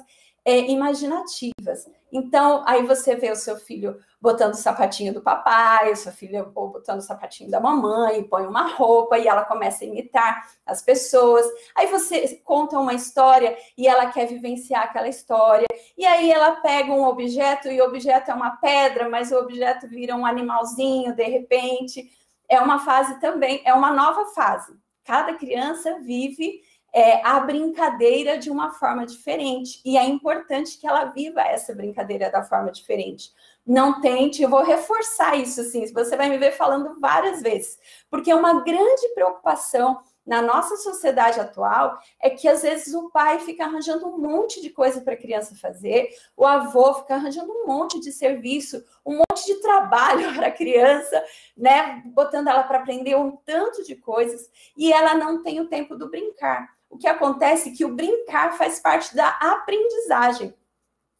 é, 0.44 0.58
imaginativas. 0.70 1.86
Então, 2.16 2.62
aí 2.64 2.86
você 2.86 3.16
vê 3.16 3.32
o 3.32 3.36
seu 3.36 3.56
filho 3.56 3.98
botando 4.20 4.52
o 4.52 4.56
sapatinho 4.56 5.12
do 5.12 5.20
papai, 5.20 5.90
o 5.90 5.96
seu 5.96 6.12
filho 6.12 6.46
botando 6.46 7.00
o 7.00 7.02
sapatinho 7.02 7.50
da 7.50 7.58
mamãe, 7.58 8.22
põe 8.22 8.46
uma 8.46 8.68
roupa 8.68 9.18
e 9.18 9.26
ela 9.26 9.44
começa 9.44 9.82
a 9.82 9.88
imitar 9.88 10.48
as 10.64 10.80
pessoas. 10.80 11.44
Aí 11.74 11.88
você 11.88 12.40
conta 12.44 12.78
uma 12.78 12.94
história 12.94 13.58
e 13.76 13.88
ela 13.88 14.12
quer 14.12 14.28
vivenciar 14.28 14.84
aquela 14.84 15.08
história. 15.08 15.66
E 15.98 16.06
aí 16.06 16.30
ela 16.30 16.52
pega 16.52 16.92
um 16.92 17.02
objeto 17.02 17.66
e 17.66 17.80
o 17.80 17.84
objeto 17.84 18.30
é 18.30 18.34
uma 18.34 18.58
pedra, 18.58 19.08
mas 19.08 19.32
o 19.32 19.36
objeto 19.36 19.88
vira 19.88 20.14
um 20.14 20.24
animalzinho 20.24 21.16
de 21.16 21.24
repente. 21.24 22.08
É 22.48 22.60
uma 22.60 22.78
fase 22.78 23.18
também, 23.18 23.60
é 23.64 23.74
uma 23.74 23.90
nova 23.92 24.26
fase. 24.26 24.72
Cada 25.02 25.34
criança 25.34 25.98
vive 25.98 26.62
é, 26.94 27.20
a 27.26 27.40
brincadeira 27.40 28.38
de 28.38 28.48
uma 28.48 28.70
forma 28.70 29.04
diferente. 29.04 29.80
E 29.84 29.98
é 29.98 30.04
importante 30.04 30.78
que 30.78 30.86
ela 30.86 31.06
viva 31.06 31.40
essa 31.40 31.74
brincadeira 31.74 32.30
da 32.30 32.44
forma 32.44 32.70
diferente. 32.70 33.32
Não 33.66 34.00
tente, 34.00 34.42
eu 34.42 34.48
vou 34.48 34.62
reforçar 34.62 35.34
isso 35.34 35.60
assim, 35.60 35.92
você 35.92 36.16
vai 36.16 36.28
me 36.28 36.38
ver 36.38 36.52
falando 36.52 37.00
várias 37.00 37.42
vezes, 37.42 37.78
porque 38.10 38.30
é 38.30 38.34
uma 38.34 38.62
grande 38.62 39.08
preocupação 39.14 40.00
na 40.24 40.40
nossa 40.40 40.76
sociedade 40.76 41.38
atual 41.38 41.98
é 42.18 42.30
que 42.30 42.48
às 42.48 42.62
vezes 42.62 42.94
o 42.94 43.10
pai 43.10 43.40
fica 43.40 43.64
arranjando 43.64 44.06
um 44.06 44.18
monte 44.18 44.62
de 44.62 44.70
coisa 44.70 45.00
para 45.00 45.14
a 45.14 45.18
criança 45.18 45.54
fazer, 45.56 46.08
o 46.36 46.46
avô 46.46 46.94
fica 46.94 47.14
arranjando 47.14 47.52
um 47.52 47.66
monte 47.66 48.00
de 48.00 48.10
serviço, 48.10 48.82
um 49.04 49.16
monte 49.16 49.44
de 49.46 49.56
trabalho 49.56 50.32
para 50.36 50.46
a 50.46 50.52
criança, 50.52 51.22
né, 51.56 52.02
botando 52.06 52.48
ela 52.48 52.62
para 52.62 52.78
aprender 52.78 53.16
um 53.16 53.36
tanto 53.36 53.84
de 53.84 53.96
coisas 53.96 54.48
e 54.76 54.92
ela 54.92 55.14
não 55.14 55.42
tem 55.42 55.60
o 55.60 55.68
tempo 55.68 55.96
do 55.96 56.10
brincar. 56.10 56.73
O 56.94 56.98
que 56.98 57.08
acontece 57.08 57.70
é 57.70 57.72
que 57.72 57.84
o 57.84 57.94
brincar 57.94 58.56
faz 58.56 58.78
parte 58.78 59.14
da 59.14 59.28
aprendizagem. 59.28 60.54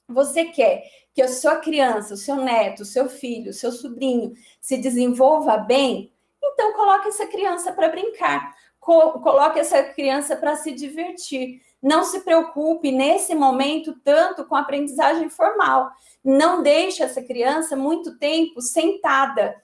Você 0.09 0.45
quer 0.45 0.85
que 1.13 1.21
a 1.21 1.29
sua 1.29 1.57
criança, 1.57 2.15
o 2.15 2.17
seu 2.17 2.37
neto, 2.37 2.83
o 2.83 2.87
seu 2.87 3.09
filho, 3.09 3.51
o 3.51 3.55
seu 3.55 3.73
sobrinho 3.73 4.33
se 4.61 4.77
desenvolva 4.77 5.57
bem? 5.57 6.13
Então 6.43 6.73
coloque 6.75 7.09
essa 7.09 7.27
criança 7.27 7.73
para 7.73 7.89
brincar 7.89 8.55
coloque 8.85 9.59
essa 9.59 9.83
criança 9.83 10.37
para 10.37 10.57
se 10.57 10.73
divertir. 10.73 11.63
Não 11.83 12.05
se 12.05 12.21
preocupe 12.21 12.93
nesse 12.93 13.35
momento 13.35 13.99
tanto 14.05 14.45
com 14.45 14.55
a 14.55 14.61
aprendizagem 14.61 15.29
formal. 15.31 15.91
Não 16.23 16.63
deixe 16.63 17.03
essa 17.03 17.23
criança 17.23 17.75
muito 17.75 18.19
tempo 18.19 18.61
sentada. 18.61 19.57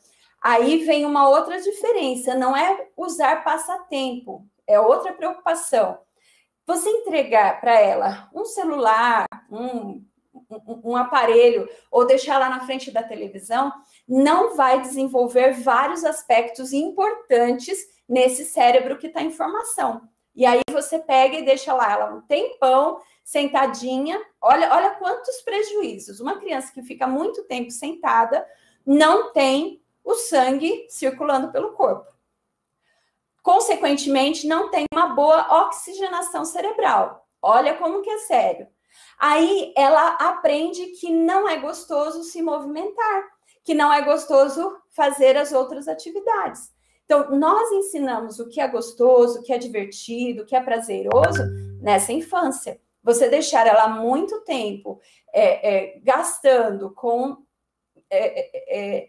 Aí 0.42 0.84
vem 0.84 1.04
uma 1.04 1.28
outra 1.28 1.60
diferença, 1.60 2.34
não 2.34 2.56
é 2.56 2.88
usar 2.96 3.44
passatempo, 3.44 4.46
é 4.70 4.80
outra 4.80 5.12
preocupação. 5.12 5.98
Você 6.66 6.88
entregar 6.88 7.60
para 7.60 7.78
ela 7.78 8.30
um 8.32 8.44
celular, 8.44 9.26
um, 9.50 10.04
um, 10.32 10.80
um, 10.84 10.96
aparelho, 10.96 11.68
ou 11.90 12.06
deixar 12.06 12.38
lá 12.38 12.48
na 12.48 12.60
frente 12.60 12.90
da 12.90 13.02
televisão, 13.02 13.72
não 14.06 14.54
vai 14.54 14.80
desenvolver 14.80 15.52
vários 15.52 16.04
aspectos 16.04 16.72
importantes 16.72 17.78
nesse 18.08 18.44
cérebro 18.44 18.98
que 18.98 19.08
está 19.08 19.20
em 19.20 19.32
formação. 19.32 20.08
E 20.34 20.46
aí 20.46 20.60
você 20.70 20.98
pega 20.98 21.36
e 21.36 21.44
deixa 21.44 21.74
lá 21.74 21.92
ela 21.92 22.14
um 22.14 22.20
tempão 22.20 23.00
sentadinha. 23.24 24.20
Olha, 24.40 24.72
olha 24.72 24.90
quantos 24.94 25.40
prejuízos. 25.42 26.20
Uma 26.20 26.38
criança 26.38 26.72
que 26.72 26.82
fica 26.82 27.06
muito 27.06 27.44
tempo 27.44 27.70
sentada 27.70 28.46
não 28.86 29.32
tem 29.32 29.82
o 30.04 30.14
sangue 30.14 30.86
circulando 30.88 31.50
pelo 31.50 31.72
corpo. 31.72 32.10
Consequentemente, 33.42 34.46
não 34.46 34.70
tem 34.70 34.86
uma 34.92 35.08
boa 35.08 35.66
oxigenação 35.66 36.44
cerebral. 36.44 37.26
Olha 37.42 37.74
como 37.74 38.02
que 38.02 38.10
é 38.10 38.18
sério. 38.18 38.66
Aí 39.18 39.72
ela 39.76 40.08
aprende 40.14 40.86
que 40.98 41.10
não 41.10 41.48
é 41.48 41.58
gostoso 41.58 42.22
se 42.24 42.42
movimentar, 42.42 43.24
que 43.64 43.74
não 43.74 43.92
é 43.92 44.02
gostoso 44.02 44.76
fazer 44.90 45.36
as 45.36 45.52
outras 45.52 45.88
atividades. 45.88 46.70
Então, 47.04 47.30
nós 47.36 47.70
ensinamos 47.72 48.38
o 48.38 48.48
que 48.48 48.60
é 48.60 48.68
gostoso, 48.68 49.40
o 49.40 49.42
que 49.42 49.52
é 49.52 49.58
divertido, 49.58 50.42
o 50.42 50.46
que 50.46 50.54
é 50.54 50.60
prazeroso 50.60 51.42
nessa 51.80 52.12
infância. 52.12 52.80
Você 53.02 53.28
deixar 53.28 53.66
ela 53.66 53.88
muito 53.88 54.42
tempo 54.42 55.00
é, 55.32 55.96
é, 55.96 56.00
gastando 56.00 56.92
com 56.94 57.38
é, 58.10 58.40
é, 58.40 59.00
é 59.00 59.08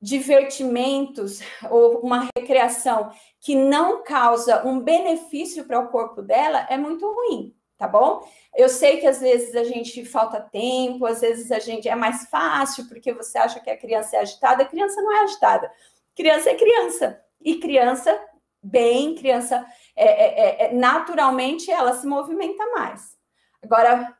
divertimentos 0.00 1.40
ou 1.70 2.00
uma 2.00 2.28
recreação 2.36 3.10
que 3.40 3.54
não 3.54 4.02
causa 4.02 4.66
um 4.66 4.80
benefício 4.80 5.64
para 5.64 5.78
o 5.78 5.88
corpo 5.88 6.22
dela 6.22 6.66
é 6.70 6.78
muito 6.78 7.06
ruim, 7.06 7.54
tá 7.76 7.86
bom? 7.86 8.26
Eu 8.56 8.68
sei 8.68 8.98
que 8.98 9.06
às 9.06 9.20
vezes 9.20 9.54
a 9.54 9.64
gente 9.64 10.04
falta 10.04 10.40
tempo, 10.40 11.04
às 11.04 11.20
vezes 11.20 11.52
a 11.52 11.58
gente 11.58 11.88
é 11.88 11.94
mais 11.94 12.26
fácil 12.28 12.88
porque 12.88 13.12
você 13.12 13.38
acha 13.38 13.60
que 13.60 13.70
a 13.70 13.76
criança 13.76 14.16
é 14.16 14.20
agitada, 14.20 14.62
a 14.62 14.66
criança 14.66 15.02
não 15.02 15.12
é 15.16 15.20
agitada. 15.20 15.70
Criança 16.16 16.50
é 16.50 16.54
criança. 16.54 17.20
E 17.40 17.56
criança, 17.56 18.18
bem, 18.62 19.14
criança, 19.14 19.64
é, 19.96 20.04
é, 20.04 20.40
é, 20.40 20.66
é 20.66 20.72
naturalmente, 20.72 21.70
ela 21.70 21.94
se 21.94 22.06
movimenta 22.06 22.64
mais. 22.72 23.16
Agora, 23.62 24.16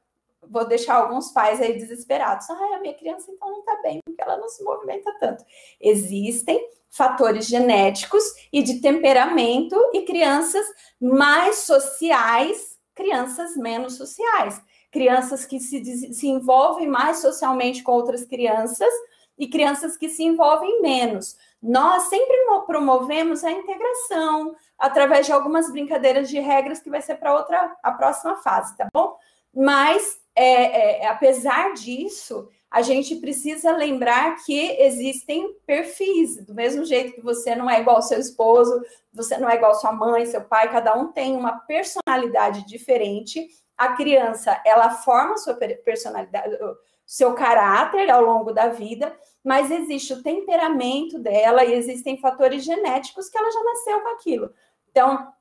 vou 0.51 0.67
deixar 0.67 0.97
alguns 0.97 1.31
pais 1.31 1.61
aí 1.61 1.79
desesperados. 1.79 2.51
Ah, 2.51 2.77
a 2.77 2.81
minha 2.81 2.95
criança 2.95 3.31
então 3.31 3.49
não 3.51 3.61
está 3.61 3.77
bem, 3.83 4.01
porque 4.05 4.21
ela 4.21 4.37
não 4.37 4.49
se 4.49 4.63
movimenta 4.65 5.15
tanto. 5.21 5.45
Existem 5.81 6.69
fatores 6.91 7.47
genéticos 7.47 8.25
e 8.53 8.63
de 8.63 8.81
temperamento 8.81 9.77
e 9.95 10.03
crianças 10.03 10.67
mais 11.01 11.59
sociais, 11.59 12.79
crianças 12.95 13.57
menos 13.57 13.97
sociais. 13.97 14.61
Crianças 14.91 15.45
que 15.45 15.61
se, 15.61 16.13
se 16.13 16.27
envolvem 16.27 16.89
mais 16.89 17.19
socialmente 17.19 17.83
com 17.83 17.93
outras 17.93 18.25
crianças 18.25 18.93
e 19.39 19.49
crianças 19.49 19.97
que 19.97 20.09
se 20.09 20.25
envolvem 20.25 20.83
menos. 20.83 21.37
Nós 21.63 22.05
sempre 22.05 22.37
promovemos 22.67 23.45
a 23.45 23.53
integração 23.53 24.55
através 24.79 25.27
de 25.27 25.33
algumas 25.33 25.71
brincadeiras 25.71 26.29
de 26.29 26.41
regras 26.41 26.81
que 26.81 26.91
vai 26.91 27.01
ser 27.01 27.17
para 27.17 27.35
outra 27.35 27.77
a 27.83 27.93
próxima 27.93 28.37
fase, 28.37 28.77
tá 28.77 28.89
bom? 28.93 29.17
Mas 29.55 30.20
é, 30.35 31.03
é, 31.03 31.07
apesar 31.07 31.75
disso, 31.75 32.49
a 32.71 32.83
gente 32.83 33.17
precisa 33.17 33.73
lembrar 33.73 34.37
que 34.45 34.77
existem 34.81 35.55
perfis, 35.67 36.45
do 36.45 36.55
mesmo 36.55 36.85
jeito 36.85 37.15
que 37.15 37.21
você 37.21 37.57
não 37.57 37.69
é 37.69 37.81
igual 37.81 37.97
ao 37.97 38.03
seu 38.03 38.19
esposo, 38.19 38.81
você 39.13 39.37
não 39.39 39.51
é 39.51 39.57
igual 39.57 39.73
à 39.73 39.75
sua 39.75 39.93
mãe, 39.93 40.25
seu 40.27 40.43
pai, 40.43 40.71
cada 40.71 40.97
um 40.97 41.09
tem 41.09 41.37
uma 41.37 41.59
personalidade 41.61 42.65
diferente. 42.67 43.49
A 43.77 43.95
criança, 43.95 44.61
ela 44.65 44.91
forma 44.91 45.37
sua 45.37 45.55
personalidade, 45.55 46.57
seu 47.05 47.35
caráter 47.35 48.09
ao 48.09 48.23
longo 48.23 48.53
da 48.53 48.69
vida, 48.69 49.19
mas 49.43 49.71
existe 49.71 50.13
o 50.13 50.23
temperamento 50.23 51.19
dela 51.19 51.65
e 51.65 51.73
existem 51.75 52.19
fatores 52.19 52.63
genéticos 52.63 53.29
que 53.29 53.37
ela 53.37 53.51
já 53.51 53.65
nasceu 53.65 54.01
com 54.01 54.09
aquilo. 54.11 54.55
Então, 54.91 55.33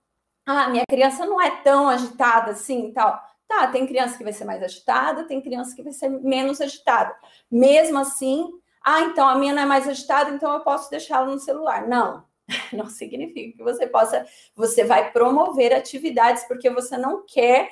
ah, 0.47 0.67
minha 0.69 0.83
criança 0.89 1.27
não 1.27 1.39
é 1.39 1.51
tão 1.61 1.87
agitada 1.87 2.51
assim, 2.51 2.91
tal. 2.91 3.21
Tá, 3.49 3.65
tem 3.65 3.87
criança 3.87 4.15
que 4.15 4.23
vai 4.23 4.31
ser 4.31 4.45
mais 4.45 4.61
agitada, 4.61 5.23
tem 5.23 5.41
criança 5.41 5.75
que 5.75 5.81
vai 5.81 5.91
ser 5.91 6.07
menos 6.07 6.61
agitada. 6.61 7.15
Mesmo 7.51 7.97
assim, 7.97 8.47
ah, 8.85 9.01
então 9.01 9.27
a 9.27 9.35
minha 9.35 9.51
não 9.51 9.63
é 9.63 9.65
mais 9.65 9.87
agitada, 9.87 10.29
então 10.29 10.53
eu 10.53 10.59
posso 10.59 10.87
deixá-la 10.91 11.25
no 11.25 11.39
celular. 11.39 11.87
Não, 11.87 12.23
não 12.71 12.85
significa 12.85 13.57
que 13.57 13.63
você 13.63 13.87
possa, 13.87 14.23
você 14.55 14.83
vai 14.83 15.11
promover 15.11 15.73
atividades 15.73 16.43
porque 16.43 16.69
você 16.69 16.95
não 16.95 17.25
quer 17.25 17.71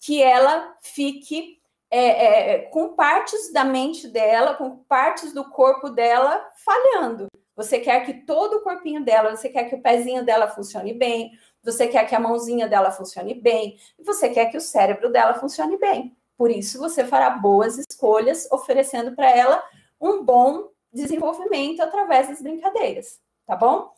que 0.00 0.22
ela 0.22 0.74
fique 0.80 1.58
é, 1.90 2.54
é, 2.54 2.58
com 2.70 2.94
partes 2.94 3.52
da 3.52 3.64
mente 3.64 4.08
dela, 4.08 4.54
com 4.54 4.78
partes 4.84 5.34
do 5.34 5.44
corpo 5.50 5.90
dela 5.90 6.42
falhando. 6.56 7.26
Você 7.54 7.80
quer 7.80 8.06
que 8.06 8.24
todo 8.24 8.58
o 8.58 8.62
corpinho 8.62 9.04
dela, 9.04 9.36
você 9.36 9.50
quer 9.50 9.64
que 9.64 9.74
o 9.74 9.82
pezinho 9.82 10.24
dela 10.24 10.48
funcione 10.48 10.94
bem, 10.94 11.32
você 11.62 11.88
quer 11.88 12.06
que 12.08 12.14
a 12.14 12.20
mãozinha 12.20 12.68
dela 12.68 12.90
funcione 12.90 13.34
bem, 13.34 13.78
e 13.98 14.02
você 14.02 14.28
quer 14.28 14.46
que 14.46 14.56
o 14.56 14.60
cérebro 14.60 15.10
dela 15.10 15.34
funcione 15.34 15.76
bem. 15.76 16.16
Por 16.36 16.50
isso, 16.50 16.78
você 16.78 17.04
fará 17.04 17.30
boas 17.30 17.78
escolhas, 17.78 18.48
oferecendo 18.50 19.14
para 19.14 19.30
ela 19.30 19.62
um 20.00 20.24
bom 20.24 20.68
desenvolvimento 20.92 21.80
através 21.80 22.28
das 22.28 22.40
brincadeiras, 22.40 23.20
tá 23.46 23.56
bom? 23.56 23.90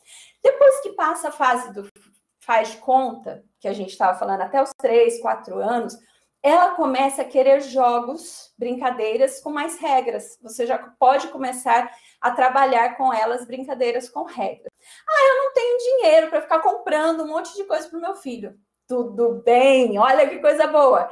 Depois 0.43 0.81
que 0.81 0.93
passa 0.93 1.29
a 1.29 1.31
fase 1.31 1.71
do 1.71 1.87
faz 2.43 2.73
conta, 2.75 3.45
que 3.59 3.67
a 3.67 3.73
gente 3.73 3.91
estava 3.91 4.17
falando 4.17 4.41
até 4.41 4.61
os 4.61 4.71
três, 4.77 5.21
quatro 5.21 5.59
anos, 5.59 5.97
ela 6.43 6.71
começa 6.71 7.21
a 7.21 7.25
querer 7.25 7.61
jogos, 7.61 8.51
brincadeiras 8.57 9.39
com 9.39 9.51
mais 9.51 9.77
regras. 9.77 10.39
Você 10.41 10.65
já 10.65 10.77
pode 10.77 11.27
começar 11.27 11.95
a 12.19 12.31
trabalhar 12.31 12.97
com 12.97 13.13
elas 13.13 13.45
brincadeiras 13.45 14.09
com 14.09 14.23
regras. 14.23 14.70
Ah, 15.07 15.27
eu 15.27 15.37
não 15.43 15.53
tenho 15.53 15.77
dinheiro 15.77 16.29
para 16.29 16.41
ficar 16.41 16.59
comprando 16.59 17.23
um 17.23 17.27
monte 17.27 17.55
de 17.55 17.63
coisa 17.63 17.87
para 17.87 17.97
o 17.97 18.01
meu 18.01 18.15
filho. 18.15 18.57
Tudo 18.87 19.41
bem, 19.45 19.97
olha 19.97 20.27
que 20.27 20.39
coisa 20.39 20.67
boa. 20.67 21.09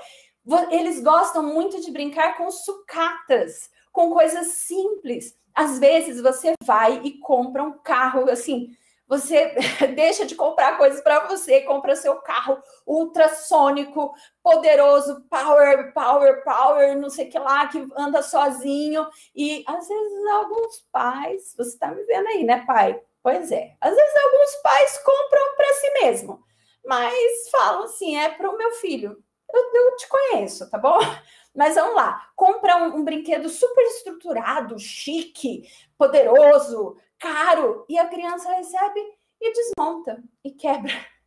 Eles 0.72 1.02
gostam 1.02 1.44
muito 1.44 1.80
de 1.82 1.92
brincar 1.92 2.38
com 2.38 2.50
sucatas, 2.50 3.70
com 3.92 4.12
coisas 4.12 4.48
simples. 4.48 5.36
Às 5.54 5.80
vezes 5.80 6.22
você 6.22 6.54
vai 6.64 7.02
e 7.04 7.20
compra 7.20 7.64
um 7.64 7.78
carro 7.80 8.30
assim, 8.30 8.70
você 9.10 9.56
deixa 9.96 10.24
de 10.24 10.36
comprar 10.36 10.78
coisas 10.78 11.02
para 11.02 11.28
você, 11.28 11.62
compra 11.62 11.96
seu 11.96 12.18
carro 12.18 12.62
ultrassônico, 12.86 14.14
poderoso, 14.44 15.26
power, 15.28 15.92
power, 15.94 16.44
power, 16.44 16.96
não 16.96 17.10
sei 17.10 17.26
que 17.26 17.40
lá, 17.40 17.68
que 17.68 17.86
anda 17.98 18.22
sozinho. 18.22 19.08
E 19.36 19.64
às 19.68 19.88
vezes 19.88 20.26
alguns 20.28 20.86
pais, 20.92 21.56
você 21.58 21.70
está 21.72 21.88
me 21.92 22.04
vendo 22.04 22.28
aí, 22.28 22.44
né, 22.44 22.64
pai? 22.68 23.02
Pois 23.30 23.52
é. 23.52 23.76
Às 23.80 23.96
vezes 23.96 24.16
alguns 24.24 24.56
pais 24.64 24.98
compram 25.04 25.56
para 25.56 25.74
si 25.74 25.90
mesmo, 26.02 26.44
mas 26.84 27.50
falam 27.52 27.84
assim: 27.84 28.18
é 28.18 28.30
para 28.30 28.50
o 28.50 28.58
meu 28.58 28.72
filho. 28.72 29.24
Eu, 29.54 29.72
eu, 29.74 29.96
te 29.96 30.08
conheço, 30.08 30.70
tá 30.70 30.78
bom? 30.78 30.98
Mas 31.56 31.74
vamos 31.74 31.96
lá, 31.96 32.30
compra 32.36 32.78
um, 32.78 32.98
um 32.98 33.04
brinquedo 33.04 33.50
super 33.50 33.82
estruturado, 33.82 34.78
chique, 34.78 35.64
poderoso, 35.98 36.96
caro, 37.18 37.86
e 37.90 37.98
a 37.98 38.08
criança 38.08 38.54
recebe 38.54 39.00
e 39.42 39.52
desmonta 39.52 40.24
e 40.44 40.52
quebra. 40.52 40.94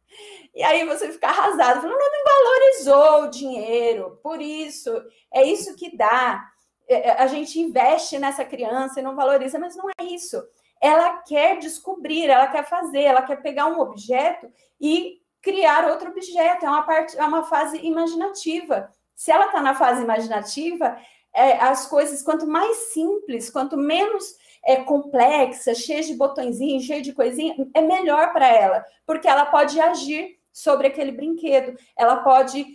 E 0.55 0.63
aí 0.63 0.85
você 0.85 1.11
fica 1.11 1.29
arrasado, 1.29 1.81
falando, 1.81 1.99
não, 1.99 2.11
não 2.13 2.25
valorizou 2.45 3.23
o 3.23 3.31
dinheiro, 3.31 4.21
por 4.23 4.43
isso, 4.43 4.93
é 5.33 5.43
isso 5.43 5.75
que 5.75 5.97
dá. 5.97 6.47
É, 6.87 7.09
é, 7.09 7.13
a 7.13 7.27
gente 7.27 7.59
investe 7.59 8.19
nessa 8.19 8.45
criança 8.45 9.01
e 9.01 9.03
não 9.03 9.17
valoriza, 9.17 9.59
mas 9.59 9.75
não 9.75 9.89
é 9.89 10.05
isso. 10.05 10.37
Ela 10.83 11.19
quer 11.19 11.59
descobrir, 11.59 12.29
ela 12.29 12.49
quer 12.49 12.65
fazer, 12.65 13.03
ela 13.03 13.23
quer 13.23 13.37
pegar 13.37 13.67
um 13.67 13.81
objeto 13.81 14.51
e 14.81 15.21
criar 15.41 15.89
outro 15.89 16.11
objeto. 16.11 16.67
É 16.67 16.69
uma 16.69 16.83
parte, 16.83 17.17
é 17.17 17.25
uma 17.25 17.45
fase 17.45 17.79
imaginativa. 17.79 18.91
Se 19.15 19.31
ela 19.31 19.47
está 19.47 19.63
na 19.63 19.75
fase 19.75 20.03
imaginativa, 20.03 20.99
é, 21.33 21.53
as 21.59 21.87
coisas, 21.87 22.23
quanto 22.23 22.47
mais 22.47 22.77
simples, 22.93 23.49
quanto 23.49 23.77
menos 23.77 24.35
é, 24.65 24.77
complexa, 24.77 25.75
cheia 25.75 26.03
de 26.03 26.15
botõezinhos, 26.15 26.85
cheia 26.85 27.01
de 27.01 27.13
coisinha, 27.13 27.55
é 27.75 27.81
melhor 27.81 28.33
para 28.33 28.49
ela, 28.49 28.85
porque 29.07 29.29
ela 29.29 29.47
pode 29.47 29.81
agir 29.81 30.37
sobre 30.53 30.89
aquele 30.89 31.13
brinquedo. 31.13 31.79
Ela 31.97 32.17
pode, 32.17 32.67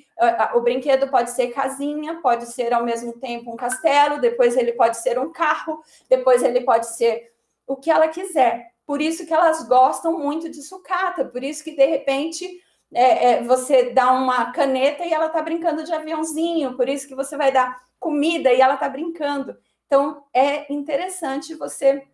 o 0.56 0.62
brinquedo 0.62 1.10
pode 1.10 1.32
ser 1.32 1.50
casinha, 1.50 2.20
pode 2.22 2.48
ser 2.48 2.74
ao 2.74 2.84
mesmo 2.84 3.14
tempo 3.14 3.52
um 3.52 3.56
castelo, 3.56 4.20
depois 4.20 4.58
ele 4.58 4.74
pode 4.74 4.98
ser 4.98 5.20
um 5.20 5.32
carro, 5.32 5.80
depois 6.10 6.42
ele 6.42 6.62
pode 6.62 6.88
ser 6.88 7.32
o 7.68 7.76
que 7.76 7.92
ela 7.92 8.08
quiser. 8.08 8.72
Por 8.86 9.02
isso 9.02 9.28
que 9.28 9.34
elas 9.34 9.68
gostam 9.68 10.18
muito 10.18 10.50
de 10.50 10.62
sucata, 10.64 11.26
por 11.26 11.44
isso 11.44 11.64
que 11.64 11.76
de 11.76 11.86
repente 11.86 12.64
é, 12.94 13.32
é, 13.32 13.44
você 13.44 13.92
dá 13.92 14.14
uma 14.14 14.52
caneta 14.54 15.06
e 15.06 15.14
ela 15.14 15.28
está 15.28 15.42
brincando 15.42 15.84
de 15.84 15.94
aviãozinho, 15.94 16.78
por 16.78 16.88
isso 16.88 17.08
que 17.08 17.16
você 17.16 17.36
vai 17.36 17.52
dar 17.52 17.78
comida 18.00 18.54
e 18.54 18.62
ela 18.62 18.76
está 18.76 18.88
brincando. 18.88 19.58
Então, 19.86 20.24
é 20.34 20.72
interessante 20.72 21.54
você 21.56 22.06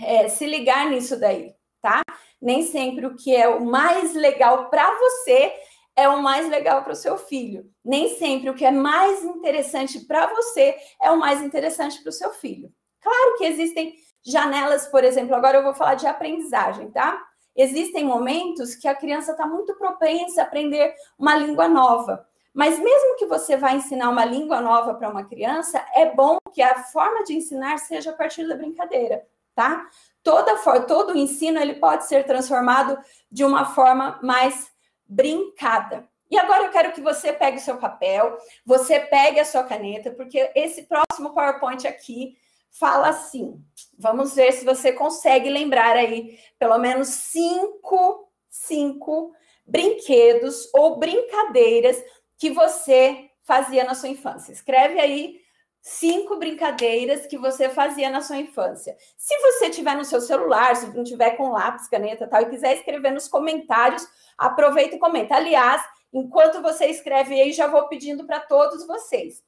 é, 0.00 0.28
se 0.28 0.46
ligar 0.46 0.90
nisso 0.90 1.18
daí, 1.18 1.54
tá? 1.80 2.02
Nem 2.40 2.62
sempre 2.62 3.06
o 3.06 3.16
que 3.16 3.34
é 3.34 3.48
o 3.48 3.64
mais 3.64 4.14
legal 4.14 4.68
para 4.68 4.90
você 4.98 5.52
é 5.96 6.08
o 6.08 6.22
mais 6.22 6.48
legal 6.48 6.82
para 6.82 6.92
o 6.92 6.96
seu 6.96 7.18
filho. 7.18 7.70
Nem 7.84 8.16
sempre 8.16 8.48
o 8.48 8.54
que 8.54 8.64
é 8.64 8.70
mais 8.70 9.22
interessante 9.22 10.00
para 10.00 10.26
você 10.28 10.74
é 11.00 11.10
o 11.10 11.18
mais 11.18 11.42
interessante 11.42 12.00
para 12.00 12.10
o 12.10 12.12
seu 12.12 12.30
filho. 12.32 12.72
Claro 13.00 13.36
que 13.36 13.44
existem 13.44 13.94
janelas, 14.24 14.86
por 14.86 15.04
exemplo, 15.04 15.34
agora 15.34 15.58
eu 15.58 15.62
vou 15.62 15.74
falar 15.74 15.94
de 15.94 16.06
aprendizagem, 16.06 16.90
tá? 16.90 17.20
Existem 17.56 18.04
momentos 18.04 18.74
que 18.74 18.88
a 18.88 18.94
criança 18.94 19.32
está 19.32 19.46
muito 19.46 19.74
propensa 19.74 20.40
a 20.40 20.44
aprender 20.44 20.94
uma 21.18 21.34
língua 21.36 21.68
nova. 21.68 22.26
Mas 22.52 22.78
mesmo 22.78 23.16
que 23.16 23.26
você 23.26 23.56
vá 23.56 23.72
ensinar 23.72 24.10
uma 24.10 24.24
língua 24.24 24.60
nova 24.60 24.94
para 24.94 25.08
uma 25.08 25.24
criança, 25.24 25.84
é 25.94 26.06
bom 26.06 26.38
que 26.52 26.62
a 26.62 26.82
forma 26.84 27.22
de 27.24 27.34
ensinar 27.34 27.78
seja 27.78 28.10
a 28.10 28.14
partir 28.14 28.46
da 28.48 28.56
brincadeira, 28.56 29.24
tá? 29.54 29.86
Toda 30.22 30.56
todo 30.86 31.12
o 31.12 31.16
ensino 31.16 31.60
ele 31.60 31.74
pode 31.74 32.06
ser 32.06 32.24
transformado 32.24 32.98
de 33.30 33.44
uma 33.44 33.66
forma 33.66 34.18
mais 34.22 34.70
brincada. 35.06 36.08
E 36.30 36.38
agora 36.38 36.64
eu 36.64 36.70
quero 36.70 36.92
que 36.92 37.00
você 37.00 37.32
pegue 37.32 37.56
o 37.56 37.60
seu 37.60 37.76
papel, 37.76 38.36
você 38.64 39.00
pegue 39.00 39.40
a 39.40 39.44
sua 39.44 39.64
caneta, 39.64 40.12
porque 40.12 40.50
esse 40.54 40.82
próximo 40.84 41.34
PowerPoint 41.34 41.86
aqui 41.86 42.36
fala 42.70 43.08
assim. 43.08 43.62
Vamos 43.98 44.34
ver 44.34 44.52
se 44.52 44.64
você 44.64 44.92
consegue 44.92 45.50
lembrar 45.50 45.96
aí 45.96 46.38
pelo 46.58 46.78
menos 46.78 47.08
cinco, 47.08 48.28
cinco 48.48 49.32
brinquedos 49.66 50.68
ou 50.74 50.98
brincadeiras 50.98 52.02
que 52.38 52.50
você 52.50 53.30
fazia 53.42 53.84
na 53.84 53.94
sua 53.94 54.08
infância. 54.08 54.52
Escreve 54.52 54.98
aí 55.00 55.40
cinco 55.82 56.36
brincadeiras 56.36 57.26
que 57.26 57.38
você 57.38 57.68
fazia 57.68 58.10
na 58.10 58.20
sua 58.20 58.36
infância. 58.36 58.96
Se 59.16 59.36
você 59.38 59.70
tiver 59.70 59.96
no 59.96 60.04
seu 60.04 60.20
celular, 60.20 60.76
se 60.76 60.94
não 60.94 61.04
tiver 61.04 61.32
com 61.32 61.50
lápis, 61.50 61.88
caneta 61.88 62.26
tal, 62.26 62.42
e 62.42 62.50
quiser 62.50 62.76
escrever 62.76 63.12
nos 63.12 63.28
comentários, 63.28 64.06
aproveita 64.36 64.96
e 64.96 64.98
comenta. 64.98 65.36
Aliás, 65.36 65.82
enquanto 66.12 66.60
você 66.62 66.86
escreve 66.86 67.40
aí, 67.40 67.52
já 67.52 67.66
vou 67.66 67.88
pedindo 67.88 68.26
para 68.26 68.40
todos 68.40 68.86
vocês. 68.86 69.42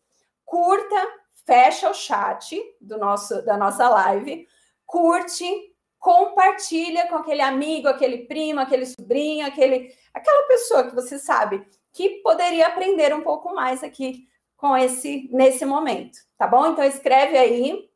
Curta, 0.44 1.08
fecha 1.46 1.90
o 1.90 1.94
chat 1.94 2.60
do 2.80 2.98
nosso 2.98 3.42
da 3.44 3.56
nossa 3.56 3.88
live, 3.88 4.46
curte, 4.86 5.44
compartilha 5.98 7.08
com 7.08 7.16
aquele 7.16 7.42
amigo, 7.42 7.88
aquele 7.88 8.26
primo, 8.26 8.60
aquele 8.60 8.86
sobrinho, 8.86 9.46
aquele 9.46 9.94
aquela 10.12 10.46
pessoa 10.48 10.84
que 10.88 10.94
você 10.94 11.18
sabe 11.18 11.66
que 11.92 12.20
poderia 12.22 12.66
aprender 12.66 13.14
um 13.14 13.22
pouco 13.22 13.54
mais 13.54 13.84
aqui 13.84 14.26
com 14.56 14.76
esse 14.76 15.28
nesse 15.32 15.64
momento, 15.64 16.18
tá 16.38 16.46
bom? 16.46 16.66
Então 16.68 16.84
escreve 16.84 17.36
aí 17.36 17.90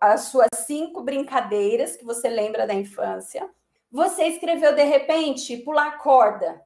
as 0.00 0.22
suas 0.22 0.48
cinco 0.66 1.02
brincadeiras 1.02 1.96
que 1.96 2.04
você 2.04 2.28
lembra 2.28 2.66
da 2.66 2.74
infância. 2.74 3.48
Você 3.90 4.24
escreveu 4.24 4.74
de 4.74 4.84
repente 4.84 5.58
pular 5.58 5.98
corda. 5.98 6.62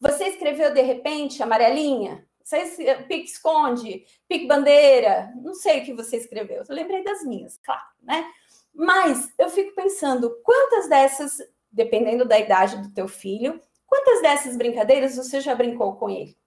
Você 0.00 0.28
escreveu 0.28 0.72
de 0.72 0.82
repente 0.82 1.42
amarelinha. 1.42 2.25
Você 2.46 2.94
pique 3.08 3.24
esconde, 3.24 4.04
pique 4.28 4.46
bandeira. 4.46 5.32
Não 5.42 5.52
sei 5.52 5.80
o 5.80 5.84
que 5.84 5.92
você 5.92 6.16
escreveu. 6.16 6.62
Eu 6.68 6.74
lembrei 6.76 7.02
das 7.02 7.24
minhas, 7.24 7.58
claro, 7.58 7.82
né? 8.00 8.24
Mas 8.72 9.32
eu 9.36 9.50
fico 9.50 9.74
pensando 9.74 10.30
quantas 10.44 10.88
dessas, 10.88 11.42
dependendo 11.72 12.24
da 12.24 12.38
idade 12.38 12.80
do 12.80 12.94
teu 12.94 13.08
filho, 13.08 13.60
quantas 13.84 14.22
dessas 14.22 14.56
brincadeiras 14.56 15.16
você 15.16 15.40
já 15.40 15.56
brincou 15.56 15.96
com 15.96 16.08
ele? 16.08 16.38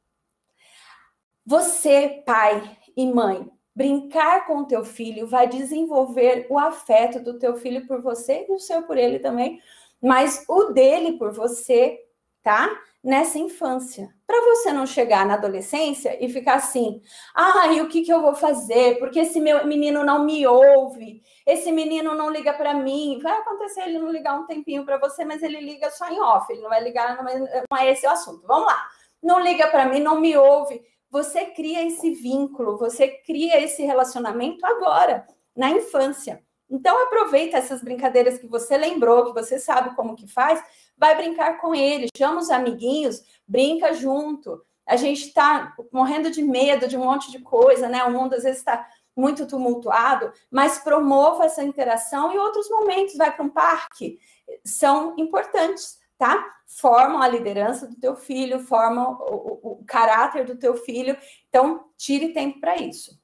Você, 1.45 2.23
pai 2.25 2.77
e 2.95 3.05
mãe, 3.05 3.51
brincar 3.75 4.47
com 4.47 4.59
o 4.59 4.65
teu 4.65 4.85
filho 4.85 5.27
vai 5.27 5.49
desenvolver 5.49 6.47
o 6.49 6.57
afeto 6.57 7.19
do 7.19 7.37
teu 7.37 7.57
filho 7.57 7.85
por 7.85 8.01
você 8.01 8.45
e 8.47 8.53
o 8.53 8.59
seu 8.59 8.83
por 8.83 8.97
ele 8.97 9.19
também, 9.19 9.61
mas 10.01 10.45
o 10.47 10.71
dele 10.71 11.17
por 11.17 11.33
você, 11.33 11.99
tá? 12.41 12.69
Nessa 13.03 13.39
infância. 13.39 14.09
Para 14.27 14.41
você 14.41 14.73
não 14.73 14.85
chegar 14.85 15.25
na 15.25 15.35
adolescência 15.35 16.17
e 16.23 16.27
ficar 16.27 16.55
assim: 16.55 17.01
ah, 17.33 17.67
e 17.67 17.81
o 17.81 17.87
que, 17.87 18.01
que 18.01 18.11
eu 18.11 18.21
vou 18.21 18.35
fazer? 18.35 18.99
Porque 18.99 19.19
esse 19.19 19.39
meu 19.39 19.65
menino 19.65 20.03
não 20.03 20.25
me 20.25 20.45
ouve, 20.45 21.21
esse 21.45 21.71
menino 21.71 22.13
não 22.13 22.29
liga 22.29 22.51
para 22.53 22.73
mim. 22.73 23.19
Vai 23.23 23.37
acontecer 23.39 23.83
ele 23.83 23.99
não 23.99 24.11
ligar 24.11 24.37
um 24.37 24.45
tempinho 24.45 24.85
para 24.85 24.97
você, 24.97 25.23
mas 25.23 25.41
ele 25.41 25.61
liga 25.61 25.89
só 25.91 26.09
em 26.09 26.19
off, 26.19 26.51
ele 26.51 26.61
não 26.61 26.69
vai 26.69 26.83
ligar, 26.83 27.17
não 27.23 27.77
é 27.77 27.91
esse 27.91 28.05
o 28.05 28.09
assunto. 28.09 28.45
Vamos 28.45 28.67
lá. 28.67 28.85
Não 29.23 29.39
liga 29.39 29.67
para 29.67 29.85
mim, 29.85 29.99
não 29.99 30.19
me 30.19 30.35
ouve 30.35 30.81
você 31.11 31.45
cria 31.45 31.85
esse 31.85 32.11
vínculo, 32.11 32.77
você 32.77 33.07
cria 33.07 33.59
esse 33.61 33.83
relacionamento 33.83 34.65
agora, 34.65 35.25
na 35.55 35.71
infância. 35.71 36.43
Então 36.69 37.03
aproveita 37.03 37.57
essas 37.57 37.81
brincadeiras 37.81 38.37
que 38.37 38.47
você 38.47 38.77
lembrou, 38.77 39.25
que 39.25 39.33
você 39.33 39.57
sabe 39.57 39.95
como 39.95 40.15
que 40.15 40.27
faz, 40.27 40.63
vai 40.99 41.15
brincar 41.15 41.59
com 41.59 41.73
ele, 41.73 42.09
chama 42.15 42.39
os 42.39 42.49
amiguinhos, 42.49 43.23
brinca 43.47 43.93
junto. 43.93 44.61
A 44.85 44.95
gente 44.95 45.27
está 45.27 45.73
morrendo 45.91 46.29
de 46.29 46.43
medo 46.43 46.87
de 46.87 46.97
um 46.97 47.05
monte 47.05 47.31
de 47.31 47.39
coisa, 47.39 47.87
né? 47.87 48.03
O 48.03 48.11
mundo 48.11 48.33
às 48.33 48.43
vezes 48.43 48.59
está 48.59 48.87
muito 49.15 49.47
tumultuado, 49.47 50.31
mas 50.51 50.79
promova 50.79 51.45
essa 51.45 51.63
interação 51.63 52.33
e 52.33 52.37
outros 52.37 52.69
momentos, 52.69 53.15
vai 53.15 53.35
para 53.35 53.43
um 53.43 53.49
parque, 53.49 54.19
são 54.63 55.15
importantes 55.17 55.99
tá? 56.19 56.45
Formam 56.67 57.21
a 57.21 57.27
liderança 57.27 57.87
do 57.87 57.95
teu 57.95 58.15
filho, 58.15 58.59
formam 58.59 59.17
o, 59.21 59.35
o, 59.35 59.71
o 59.71 59.85
caráter 59.85 60.45
do 60.45 60.57
teu 60.57 60.75
filho. 60.75 61.17
Então, 61.47 61.85
tire 61.97 62.33
tempo 62.33 62.59
para 62.59 62.75
isso. 62.75 63.17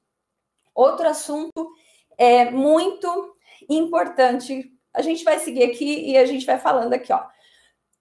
Outro 0.74 1.06
assunto 1.06 1.70
é 2.18 2.50
muito 2.50 3.36
importante. 3.68 4.72
A 4.92 5.02
gente 5.02 5.22
vai 5.22 5.38
seguir 5.38 5.64
aqui 5.64 6.10
e 6.10 6.16
a 6.16 6.24
gente 6.24 6.46
vai 6.46 6.58
falando 6.58 6.94
aqui, 6.94 7.12
ó. 7.12 7.22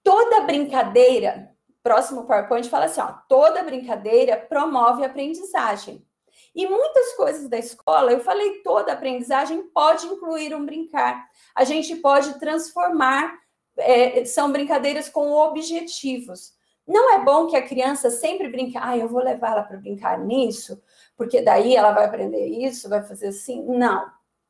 Toda 0.06 0.42
brincadeira, 0.42 1.50
próximo 1.82 2.26
PowerPoint 2.26 2.70
fala 2.70 2.86
assim, 2.86 3.02
ó, 3.02 3.08
toda 3.28 3.64
brincadeira 3.64 4.38
promove 4.38 5.04
aprendizagem. 5.04 6.06
E 6.54 6.68
muitas 6.68 7.14
coisas 7.14 7.50
da 7.50 7.58
escola, 7.58 8.12
eu 8.12 8.20
falei, 8.20 8.62
toda 8.62 8.94
aprendizagem 8.94 9.64
pode 9.64 10.06
incluir 10.06 10.54
um 10.54 10.64
brincar. 10.64 11.28
A 11.56 11.64
gente 11.64 11.96
pode 11.96 12.40
transformar 12.40 13.34
é, 13.78 14.24
são 14.26 14.52
brincadeiras 14.52 15.10
com 15.10 15.32
objetivos. 15.32 16.54
Não 16.88 17.12
é 17.12 17.24
bom 17.26 17.48
que 17.48 17.58
a 17.58 17.68
criança 17.68 18.12
sempre 18.12 18.48
brinque, 18.48 18.78
ah, 18.78 18.96
eu 18.96 19.10
vou 19.10 19.24
levar 19.24 19.54
ela 19.54 19.64
para 19.64 19.78
brincar 19.78 20.20
nisso, 20.20 20.80
porque 21.18 21.42
daí 21.42 21.76
ela 21.76 21.92
vai 21.92 22.06
aprender 22.06 22.46
isso, 22.46 22.88
vai 22.88 23.04
fazer 23.04 23.30
assim. 23.30 23.66
Não, 23.66 24.08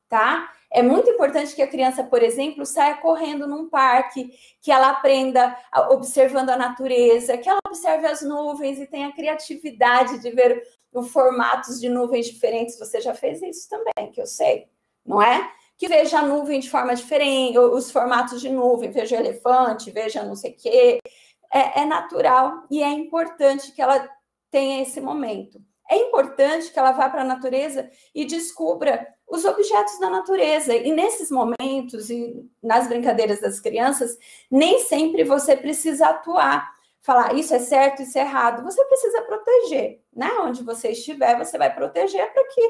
tá? 0.09 0.51
É 0.75 0.83
muito 0.83 1.09
importante 1.09 1.55
que 1.55 1.61
a 1.61 1.67
criança, 1.67 2.03
por 2.03 2.21
exemplo, 2.21 2.65
saia 2.65 2.97
correndo 2.97 3.47
num 3.47 3.69
parque, 3.69 4.29
que 4.61 4.69
ela 4.69 4.89
aprenda 4.89 5.57
observando 5.89 6.49
a 6.49 6.57
natureza, 6.57 7.37
que 7.37 7.47
ela 7.47 7.61
observe 7.65 8.05
as 8.05 8.21
nuvens 8.21 8.77
e 8.77 8.85
tenha 8.85 9.13
criatividade 9.13 10.19
de 10.19 10.29
ver 10.31 10.61
os 10.91 11.09
formatos 11.11 11.79
de 11.79 11.87
nuvens 11.87 12.25
diferentes. 12.25 12.77
Você 12.77 12.99
já 12.99 13.13
fez 13.13 13.41
isso 13.41 13.69
também, 13.69 14.11
que 14.11 14.19
eu 14.19 14.25
sei, 14.25 14.67
não 15.05 15.21
é? 15.21 15.49
que 15.77 15.87
veja 15.87 16.19
a 16.19 16.25
nuvem 16.25 16.59
de 16.59 16.69
forma 16.69 16.93
diferente, 16.93 17.57
os 17.57 17.91
formatos 17.91 18.41
de 18.41 18.49
nuvem, 18.49 18.91
veja 18.91 19.15
o 19.15 19.19
elefante, 19.19 19.91
veja 19.91 20.23
não 20.23 20.35
sei 20.35 20.51
o 20.51 20.55
quê. 20.55 20.99
É, 21.53 21.81
é 21.81 21.85
natural 21.85 22.65
e 22.69 22.83
é 22.83 22.89
importante 22.89 23.71
que 23.71 23.81
ela 23.81 24.09
tenha 24.51 24.81
esse 24.81 24.99
momento. 24.99 25.61
É 25.89 25.97
importante 25.97 26.71
que 26.71 26.79
ela 26.79 26.91
vá 26.91 27.09
para 27.09 27.21
a 27.21 27.25
natureza 27.25 27.89
e 28.13 28.25
descubra 28.25 29.07
os 29.27 29.45
objetos 29.45 29.99
da 29.99 30.09
natureza. 30.09 30.75
E 30.75 30.91
nesses 30.91 31.29
momentos 31.29 32.09
e 32.09 32.43
nas 32.61 32.87
brincadeiras 32.87 33.39
das 33.39 33.59
crianças, 33.59 34.17
nem 34.49 34.79
sempre 34.79 35.23
você 35.23 35.55
precisa 35.55 36.07
atuar, 36.07 36.73
falar 37.01 37.35
isso 37.35 37.53
é 37.53 37.59
certo, 37.59 38.01
isso 38.01 38.17
é 38.17 38.21
errado. 38.21 38.63
Você 38.63 38.83
precisa 38.85 39.21
proteger, 39.21 40.01
né? 40.13 40.31
Onde 40.41 40.63
você 40.63 40.89
estiver, 40.89 41.37
você 41.37 41.57
vai 41.57 41.73
proteger 41.73 42.33
para 42.33 42.47
que 42.47 42.61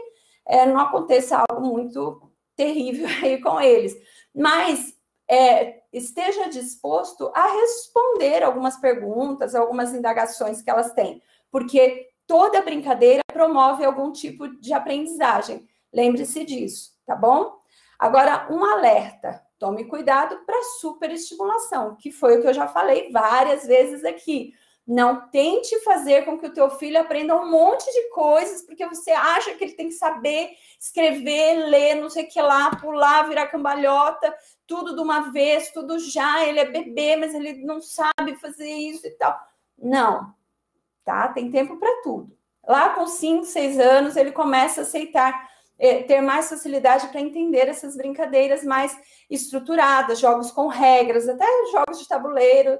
é, 0.45 0.65
não 0.65 0.79
aconteça 0.79 1.43
algo 1.47 1.65
muito 1.65 2.21
terrível 2.55 3.07
aí 3.23 3.41
com 3.41 3.59
eles. 3.61 3.95
Mas 4.33 4.93
é, 5.27 5.81
esteja 5.91 6.49
disposto 6.49 7.31
a 7.33 7.47
responder 7.61 8.43
algumas 8.43 8.77
perguntas, 8.77 9.55
algumas 9.55 9.93
indagações 9.93 10.61
que 10.61 10.69
elas 10.69 10.91
têm, 10.91 11.21
porque 11.49 12.09
toda 12.27 12.61
brincadeira 12.61 13.21
promove 13.31 13.83
algum 13.83 14.11
tipo 14.11 14.47
de 14.59 14.73
aprendizagem. 14.73 15.67
Lembre-se 15.93 16.43
disso, 16.43 16.91
tá 17.05 17.15
bom? 17.15 17.57
Agora, 17.97 18.47
um 18.51 18.63
alerta: 18.63 19.41
tome 19.57 19.85
cuidado 19.85 20.37
para 20.45 20.61
superestimulação, 20.79 21.95
que 21.95 22.11
foi 22.11 22.37
o 22.37 22.41
que 22.41 22.47
eu 22.47 22.53
já 22.53 22.67
falei 22.67 23.11
várias 23.11 23.65
vezes 23.65 24.03
aqui. 24.03 24.53
Não 24.87 25.29
tente 25.29 25.79
fazer 25.79 26.25
com 26.25 26.37
que 26.37 26.45
o 26.45 26.53
teu 26.53 26.69
filho 26.69 26.99
aprenda 26.99 27.35
um 27.35 27.49
monte 27.49 27.91
de 27.91 28.09
coisas, 28.09 28.61
porque 28.61 28.85
você 28.85 29.09
acha 29.09 29.55
que 29.55 29.63
ele 29.63 29.73
tem 29.73 29.87
que 29.87 29.95
saber 29.95 30.51
escrever, 30.79 31.65
ler, 31.65 31.95
não 31.95 32.09
sei 32.09 32.25
o 32.25 32.27
que 32.27 32.39
lá, 32.39 32.69
pular, 32.75 33.27
virar 33.27 33.47
cambalhota, 33.47 34.31
tudo 34.67 34.93
de 34.95 35.01
uma 35.01 35.31
vez, 35.31 35.71
tudo 35.71 35.97
já. 35.97 36.45
Ele 36.45 36.59
é 36.59 36.65
bebê, 36.65 37.15
mas 37.15 37.33
ele 37.33 37.65
não 37.65 37.81
sabe 37.81 38.35
fazer 38.39 38.69
isso 38.69 39.07
e 39.07 39.11
tal. 39.11 39.35
Não, 39.75 40.33
tá? 41.05 41.29
Tem 41.29 41.49
tempo 41.49 41.77
para 41.77 42.01
tudo. 42.01 42.35
Lá 42.67 42.89
com 42.89 43.05
5, 43.05 43.45
6 43.45 43.79
anos, 43.79 44.17
ele 44.17 44.31
começa 44.31 44.81
a 44.81 44.83
aceitar, 44.83 45.49
é, 45.77 46.01
ter 46.03 46.19
mais 46.19 46.49
facilidade 46.49 47.07
para 47.07 47.21
entender 47.21 47.69
essas 47.69 47.95
brincadeiras 47.95 48.63
mais 48.63 48.97
estruturadas, 49.29 50.19
jogos 50.19 50.51
com 50.51 50.67
regras, 50.67 51.29
até 51.29 51.45
jogos 51.71 51.99
de 51.99 52.07
tabuleiro 52.07 52.79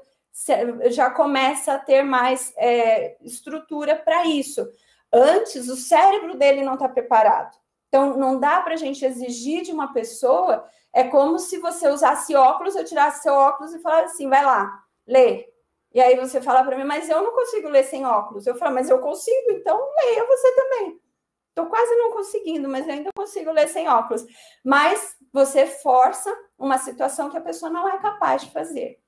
já 0.90 1.10
começa 1.10 1.72
a 1.72 1.78
ter 1.78 2.02
mais 2.02 2.52
é, 2.56 3.16
estrutura 3.22 3.96
para 3.96 4.26
isso. 4.26 4.68
Antes, 5.12 5.68
o 5.68 5.76
cérebro 5.76 6.36
dele 6.36 6.62
não 6.62 6.74
está 6.74 6.88
preparado. 6.88 7.56
Então, 7.88 8.16
não 8.18 8.38
dá 8.38 8.60
para 8.60 8.74
a 8.74 8.76
gente 8.76 9.04
exigir 9.04 9.62
de 9.62 9.72
uma 9.72 9.92
pessoa, 9.92 10.66
é 10.92 11.04
como 11.04 11.38
se 11.38 11.58
você 11.58 11.88
usasse 11.88 12.34
óculos, 12.34 12.76
eu 12.76 12.84
tirasse 12.84 13.22
seu 13.22 13.32
óculos 13.32 13.72
e 13.72 13.78
falasse 13.78 14.14
assim, 14.14 14.28
vai 14.28 14.44
lá, 14.44 14.82
lê. 15.06 15.46
E 15.96 16.00
aí 16.02 16.14
você 16.14 16.42
fala 16.42 16.62
para 16.62 16.76
mim, 16.76 16.84
mas 16.84 17.08
eu 17.08 17.22
não 17.22 17.32
consigo 17.32 17.70
ler 17.70 17.82
sem 17.82 18.04
óculos. 18.04 18.46
Eu 18.46 18.54
falo, 18.54 18.74
mas 18.74 18.90
eu 18.90 18.98
consigo, 18.98 19.50
então 19.52 19.80
leia 19.96 20.26
você 20.26 20.54
também. 20.54 21.00
Estou 21.48 21.64
quase 21.68 21.96
não 21.96 22.12
conseguindo, 22.12 22.68
mas 22.68 22.86
eu 22.86 22.92
ainda 22.92 23.08
consigo 23.16 23.50
ler 23.50 23.66
sem 23.66 23.88
óculos. 23.88 24.26
Mas 24.62 25.16
você 25.32 25.64
força 25.64 26.30
uma 26.58 26.76
situação 26.76 27.30
que 27.30 27.38
a 27.38 27.40
pessoa 27.40 27.72
não 27.72 27.88
é 27.88 27.98
capaz 27.98 28.42
de 28.42 28.50
fazer. 28.50 29.00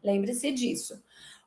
Lembre-se 0.00 0.52
disso. 0.52 0.94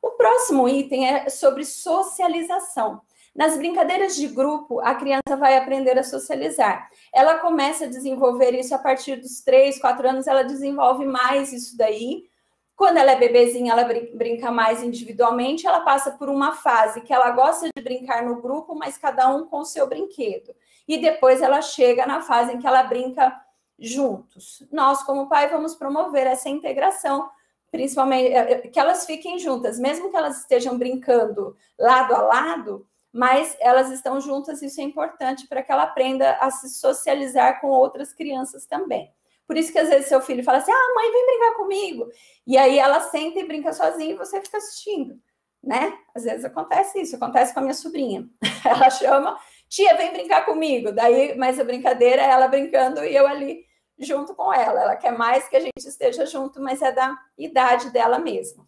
O 0.02 0.10
próximo 0.10 0.68
item 0.68 1.08
é 1.08 1.30
sobre 1.30 1.64
socialização. 1.64 3.00
Nas 3.34 3.56
brincadeiras 3.56 4.14
de 4.14 4.28
grupo, 4.28 4.80
a 4.80 4.94
criança 4.94 5.38
vai 5.38 5.56
aprender 5.56 5.98
a 5.98 6.04
socializar. 6.04 6.90
Ela 7.14 7.38
começa 7.38 7.86
a 7.86 7.88
desenvolver 7.88 8.52
isso 8.52 8.74
a 8.74 8.78
partir 8.78 9.16
dos 9.16 9.40
3, 9.40 9.80
4 9.80 10.06
anos, 10.06 10.26
ela 10.26 10.42
desenvolve 10.42 11.06
mais 11.06 11.50
isso 11.50 11.78
daí. 11.78 12.28
Quando 12.76 12.98
ela 12.98 13.12
é 13.12 13.16
bebezinha, 13.16 13.72
ela 13.72 13.84
brinca 14.14 14.50
mais 14.50 14.82
individualmente, 14.82 15.66
ela 15.66 15.80
passa 15.80 16.10
por 16.10 16.28
uma 16.28 16.52
fase 16.52 17.00
que 17.00 17.12
ela 17.12 17.30
gosta 17.30 17.68
de 17.74 17.82
brincar 17.82 18.22
no 18.22 18.40
grupo, 18.40 18.74
mas 18.74 18.98
cada 18.98 19.34
um 19.34 19.46
com 19.46 19.60
o 19.60 19.64
seu 19.64 19.86
brinquedo. 19.86 20.54
E 20.86 20.98
depois 20.98 21.40
ela 21.40 21.62
chega 21.62 22.06
na 22.06 22.20
fase 22.20 22.52
em 22.52 22.58
que 22.58 22.66
ela 22.66 22.82
brinca 22.82 23.34
juntos. 23.78 24.62
Nós, 24.70 25.02
como 25.02 25.28
pai, 25.28 25.48
vamos 25.48 25.74
promover 25.74 26.26
essa 26.26 26.48
integração 26.48 27.28
principalmente 27.70 28.32
é, 28.32 28.52
é, 28.52 28.58
que 28.58 28.78
elas 28.78 29.04
fiquem 29.04 29.38
juntas, 29.38 29.78
mesmo 29.78 30.10
que 30.10 30.16
elas 30.16 30.40
estejam 30.40 30.78
brincando 30.78 31.56
lado 31.78 32.14
a 32.14 32.22
lado, 32.22 32.86
mas 33.12 33.56
elas 33.60 33.90
estão 33.90 34.20
juntas, 34.20 34.62
isso 34.62 34.80
é 34.80 34.84
importante 34.84 35.46
para 35.46 35.62
que 35.62 35.72
ela 35.72 35.84
aprenda 35.84 36.32
a 36.40 36.50
se 36.50 36.68
socializar 36.70 37.60
com 37.60 37.68
outras 37.68 38.12
crianças 38.12 38.66
também. 38.66 39.12
Por 39.46 39.56
isso 39.56 39.72
que 39.72 39.78
às 39.78 39.88
vezes 39.88 40.08
seu 40.08 40.20
filho 40.20 40.42
fala 40.44 40.58
assim: 40.58 40.72
"Ah, 40.72 40.94
mãe, 40.94 41.10
vem 41.12 41.26
brincar 41.26 41.54
comigo". 41.54 42.08
E 42.46 42.56
aí 42.58 42.78
ela 42.78 43.00
senta 43.00 43.38
e 43.40 43.46
brinca 43.46 43.72
sozinha 43.72 44.12
e 44.14 44.16
você 44.16 44.40
fica 44.40 44.58
assistindo, 44.58 45.18
né? 45.62 45.96
Às 46.14 46.24
vezes 46.24 46.44
acontece 46.44 47.00
isso, 47.00 47.16
acontece 47.16 47.52
com 47.54 47.60
a 47.60 47.62
minha 47.62 47.74
sobrinha. 47.74 48.28
Ela 48.64 48.90
chama: 48.90 49.38
"Tia, 49.68 49.96
vem 49.96 50.12
brincar 50.12 50.44
comigo". 50.44 50.92
Daí, 50.92 51.36
mas 51.36 51.58
a 51.60 51.64
brincadeira 51.64 52.22
é 52.22 52.30
ela 52.30 52.48
brincando 52.48 53.04
e 53.04 53.14
eu 53.14 53.26
ali 53.26 53.64
junto 53.98 54.34
com 54.34 54.52
ela. 54.52 54.80
Ela 54.82 54.96
quer 54.96 55.12
mais 55.16 55.48
que 55.48 55.56
a 55.56 55.60
gente 55.60 55.72
esteja 55.86 56.26
junto, 56.26 56.60
mas 56.60 56.82
é 56.82 56.92
da 56.92 57.16
idade 57.38 57.90
dela 57.90 58.18
mesmo. 58.18 58.66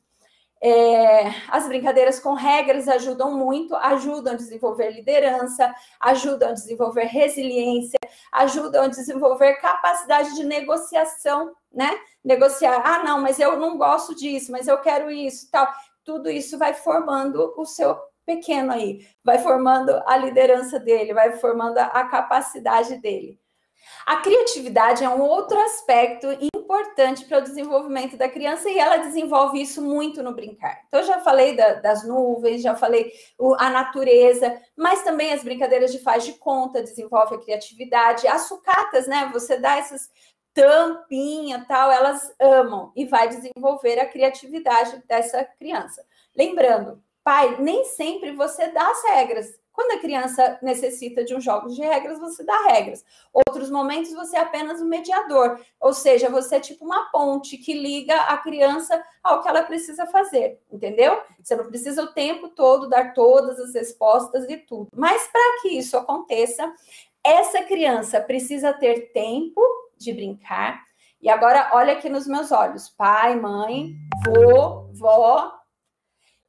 É, 0.61 1.29
as 1.49 1.69
brincadeiras 1.69 2.19
com 2.19 2.35
regras 2.35 2.89
ajudam 2.89 3.37
muito, 3.37 3.77
ajudam 3.77 4.33
a 4.33 4.37
desenvolver 4.37 4.91
liderança, 4.91 5.73
ajudam 6.01 6.51
a 6.51 6.53
desenvolver 6.53 7.05
resiliência, 7.05 7.99
ajudam 8.33 8.85
a 8.85 8.89
desenvolver 8.89 9.55
capacidade 9.55 10.35
de 10.35 10.45
negociação, 10.45 11.55
né? 11.73 11.91
Negociar, 12.25 12.83
ah, 12.85 13.05
não, 13.05 13.21
mas 13.21 13.39
eu 13.39 13.59
não 13.59 13.79
gosto 13.79 14.15
disso, 14.15 14.51
mas 14.51 14.67
eu 14.67 14.79
quero 14.79 15.11
isso, 15.11 15.49
tal. 15.51 15.69
Tudo 16.05 16.29
isso 16.29 16.59
vai 16.59 16.75
formando 16.75 17.55
o 17.57 17.65
seu 17.65 17.97
pequeno 18.27 18.73
aí, 18.73 19.07
vai 19.25 19.39
formando 19.39 20.03
a 20.07 20.17
liderança 20.17 20.79
dele, 20.81 21.15
vai 21.15 21.33
formando 21.33 21.79
a 21.79 22.05
capacidade 22.05 22.97
dele. 22.97 23.39
A 24.07 24.17
criatividade 24.17 25.05
é 25.05 25.09
um 25.09 25.21
outro 25.21 25.59
aspecto 25.59 26.29
importante 26.79 27.25
para 27.25 27.39
o 27.39 27.43
desenvolvimento 27.43 28.17
da 28.17 28.29
criança 28.29 28.69
e 28.69 28.79
ela 28.79 28.99
desenvolve 28.99 29.61
isso 29.61 29.83
muito 29.83 30.23
no 30.23 30.35
brincar. 30.35 30.83
Então, 30.87 31.03
já 31.03 31.21
falei 31.21 31.57
da, 31.57 31.75
das 31.75 32.07
nuvens, 32.07 32.63
já 32.63 32.75
falei 32.77 33.13
o, 33.39 33.55
a 33.59 33.69
natureza, 33.71 34.61
mas 34.77 35.03
também 35.03 35.33
as 35.33 35.43
brincadeiras 35.43 35.91
de 35.93 35.99
faz 35.99 36.25
de 36.25 36.35
conta 36.35 36.83
desenvolve 36.83 37.35
a 37.35 37.39
criatividade. 37.39 38.29
As 38.29 38.43
sucatas, 38.43 39.07
né? 39.07 39.29
Você 39.33 39.59
dá 39.59 39.77
essas 39.77 40.11
tampinha 40.55 41.65
tal, 41.69 41.91
elas 41.93 42.35
amam 42.41 42.93
e 42.97 43.05
vai 43.05 43.29
desenvolver 43.29 44.01
a 44.01 44.09
criatividade 44.09 45.03
dessa 45.07 45.45
criança. 45.45 46.05
Lembrando, 46.37 47.03
pai, 47.23 47.61
nem 47.61 47.85
sempre 47.85 48.33
você 48.33 48.69
dá 48.69 48.91
as 48.91 49.05
regras. 49.05 49.47
Quando 49.79 49.93
a 49.93 50.01
criança 50.01 50.59
necessita 50.61 51.23
de 51.23 51.37
um 51.37 51.41
jogo 51.41 51.69
de 51.69 51.81
regras, 51.81 52.19
você 52.19 52.43
dá 52.43 52.65
regras. 52.65 53.05
Outros 53.33 53.71
momentos 53.71 54.13
você 54.13 54.37
é 54.37 54.41
apenas 54.41 54.83
um 54.83 54.89
mediador, 54.89 55.61
ou 55.79 55.93
seja, 55.93 56.29
você 56.29 56.57
é 56.57 56.61
tipo 56.61 56.85
uma 56.85 57.09
ponte 57.13 57.57
que 57.57 57.73
liga 57.75 58.23
a 58.23 58.39
criança 58.39 59.01
ao 59.23 59.41
que 59.41 59.49
ela 59.49 59.63
precisa 59.63 60.05
fazer, 60.09 60.61
entendeu? 60.69 61.23
Você 61.41 61.55
não 61.55 61.69
precisa 61.69 62.03
o 62.03 62.13
tempo 62.13 62.49
todo 62.49 62.89
dar 62.89 63.15
todas 63.15 63.57
as 63.61 63.73
respostas 63.73 64.51
e 64.51 64.57
tudo. 64.57 64.89
Mas 64.93 65.29
para 65.29 65.63
que 65.63 65.69
isso 65.69 65.97
aconteça, 65.97 66.75
essa 67.23 67.63
criança 67.63 68.21
precisa 68.21 68.73
ter 68.73 69.13
tempo 69.13 69.63
de 69.97 70.13
brincar. 70.13 70.83
E 71.23 71.31
agora 71.31 71.71
olha 71.73 71.93
aqui 71.93 72.09
nos 72.09 72.27
meus 72.27 72.51
olhos, 72.51 72.89
pai, 72.89 73.39
mãe, 73.39 73.95
vô, 74.27 74.89
vó, 74.93 75.53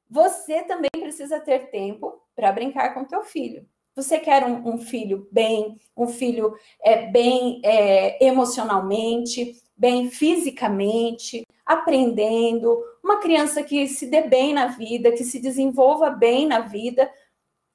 você 0.09 0.63
também 0.63 0.89
precisa 0.99 1.39
ter 1.39 1.69
tempo 1.69 2.19
para 2.39 2.53
brincar 2.53 2.93
com 2.93 3.03
teu 3.03 3.21
filho. 3.21 3.67
Você 3.93 4.17
quer 4.17 4.45
um, 4.45 4.75
um 4.75 4.77
filho 4.77 5.27
bem, 5.29 5.75
um 5.95 6.07
filho 6.07 6.55
é, 6.81 7.07
bem 7.07 7.59
é, 7.65 8.23
emocionalmente, 8.25 9.57
bem 9.75 10.09
fisicamente, 10.09 11.43
aprendendo, 11.65 12.81
uma 13.03 13.17
criança 13.17 13.61
que 13.61 13.87
se 13.87 14.07
dê 14.07 14.21
bem 14.21 14.53
na 14.53 14.67
vida, 14.67 15.11
que 15.11 15.25
se 15.25 15.39
desenvolva 15.39 16.09
bem 16.09 16.47
na 16.47 16.61
vida. 16.61 17.11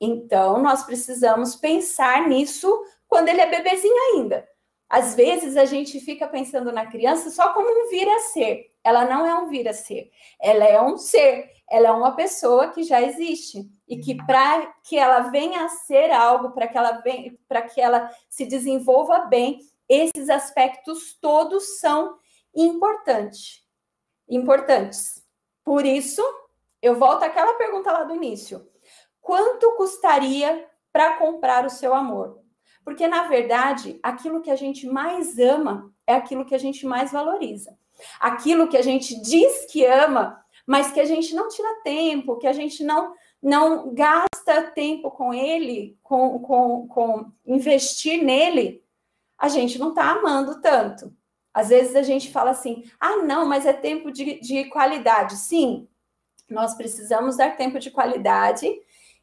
Então, 0.01 0.63
nós 0.63 0.83
precisamos 0.83 1.55
pensar 1.55 2.27
nisso 2.27 2.73
quando 3.07 3.29
ele 3.29 3.43
é 3.43 3.51
bebezinho 3.51 3.95
ainda. 4.15 4.49
Às 4.89 5.15
vezes 5.15 5.57
a 5.57 5.65
gente 5.65 5.99
fica 6.01 6.27
pensando 6.27 6.71
na 6.71 6.87
criança 6.87 7.31
só 7.31 7.53
como 7.53 7.69
um 7.69 7.91
vir 7.91 8.09
a 8.09 8.19
ser. 8.21 8.71
Ela 8.85 9.07
não 9.07 9.27
é 9.27 9.35
um 9.35 9.49
vir 9.49 9.67
a 9.67 9.73
ser, 9.73 10.11
ela 10.39 10.65
é 10.65 10.81
um 10.81 10.99
ser, 10.99 11.51
ela 11.71 11.89
é 11.89 11.91
uma 11.91 12.15
pessoa 12.15 12.69
que 12.69 12.83
já 12.83 13.01
existe 13.01 13.67
e 13.89 13.97
que 13.97 14.15
para 14.27 14.67
que 14.83 14.99
ela 14.99 15.21
venha 15.31 15.65
a 15.65 15.69
ser 15.71 16.11
algo, 16.11 16.51
para 16.51 16.69
que 16.69 16.77
ela 16.77 17.03
para 17.49 17.63
que 17.63 17.81
ela 17.81 18.11
se 18.29 18.45
desenvolva 18.45 19.21
bem, 19.21 19.59
esses 19.89 20.29
aspectos 20.29 21.15
todos 21.19 21.81
são 21.81 22.19
importantes. 22.55 23.65
Importantes. 24.29 25.25
Por 25.65 25.87
isso, 25.87 26.23
eu 26.83 26.99
volto 26.99 27.23
àquela 27.23 27.55
pergunta 27.55 27.91
lá 27.91 28.05
do 28.05 28.15
início. 28.15 28.69
Quanto 29.21 29.75
custaria 29.77 30.69
para 30.93 31.17
comprar 31.17 31.65
o 31.65 31.71
seu 31.71 31.95
amor? 31.95 32.44
Porque, 32.85 33.07
na 33.07 33.25
verdade, 33.29 33.99
aquilo 34.03 34.43
que 34.43 34.51
a 34.51 34.57
gente 34.57 34.87
mais 34.87 35.39
ama 35.39 35.93
é 36.07 36.15
aquilo 36.15 36.45
que 36.45 36.55
a 36.55 36.59
gente 36.59 36.87
mais 36.87 37.11
valoriza. 37.11 37.77
Aquilo 38.21 38.69
que 38.69 38.77
a 38.77 38.83
gente 38.83 39.21
diz 39.23 39.67
que 39.71 39.85
ama, 39.87 40.45
mas 40.67 40.91
que 40.91 41.01
a 41.01 41.05
gente 41.05 41.35
não 41.35 41.49
tira 41.49 41.83
tempo, 41.83 42.37
que 42.37 42.47
a 42.47 42.53
gente 42.53 42.85
não, 42.85 43.15
não 43.43 43.95
gasta 43.95 44.71
tempo 44.75 45.11
com 45.11 45.33
ele, 45.33 45.97
com, 46.03 46.39
com, 46.41 46.89
com 46.89 47.33
investir 47.47 48.23
nele, 48.23 48.83
a 49.39 49.49
gente 49.49 49.79
não 49.79 49.91
está 49.91 50.11
amando 50.11 50.61
tanto. 50.61 51.15
Às 51.53 51.69
vezes 51.69 51.95
a 51.95 52.03
gente 52.03 52.31
fala 52.31 52.51
assim: 52.51 52.85
ah, 52.99 53.19
não, 53.19 53.47
mas 53.47 53.65
é 53.65 53.73
tempo 53.73 54.11
de, 54.11 54.41
de 54.41 54.65
qualidade. 54.65 55.37
Sim, 55.37 55.89
nós 56.51 56.75
precisamos 56.75 57.37
dar 57.37 57.57
tempo 57.57 57.79
de 57.79 57.91
qualidade 57.91 58.67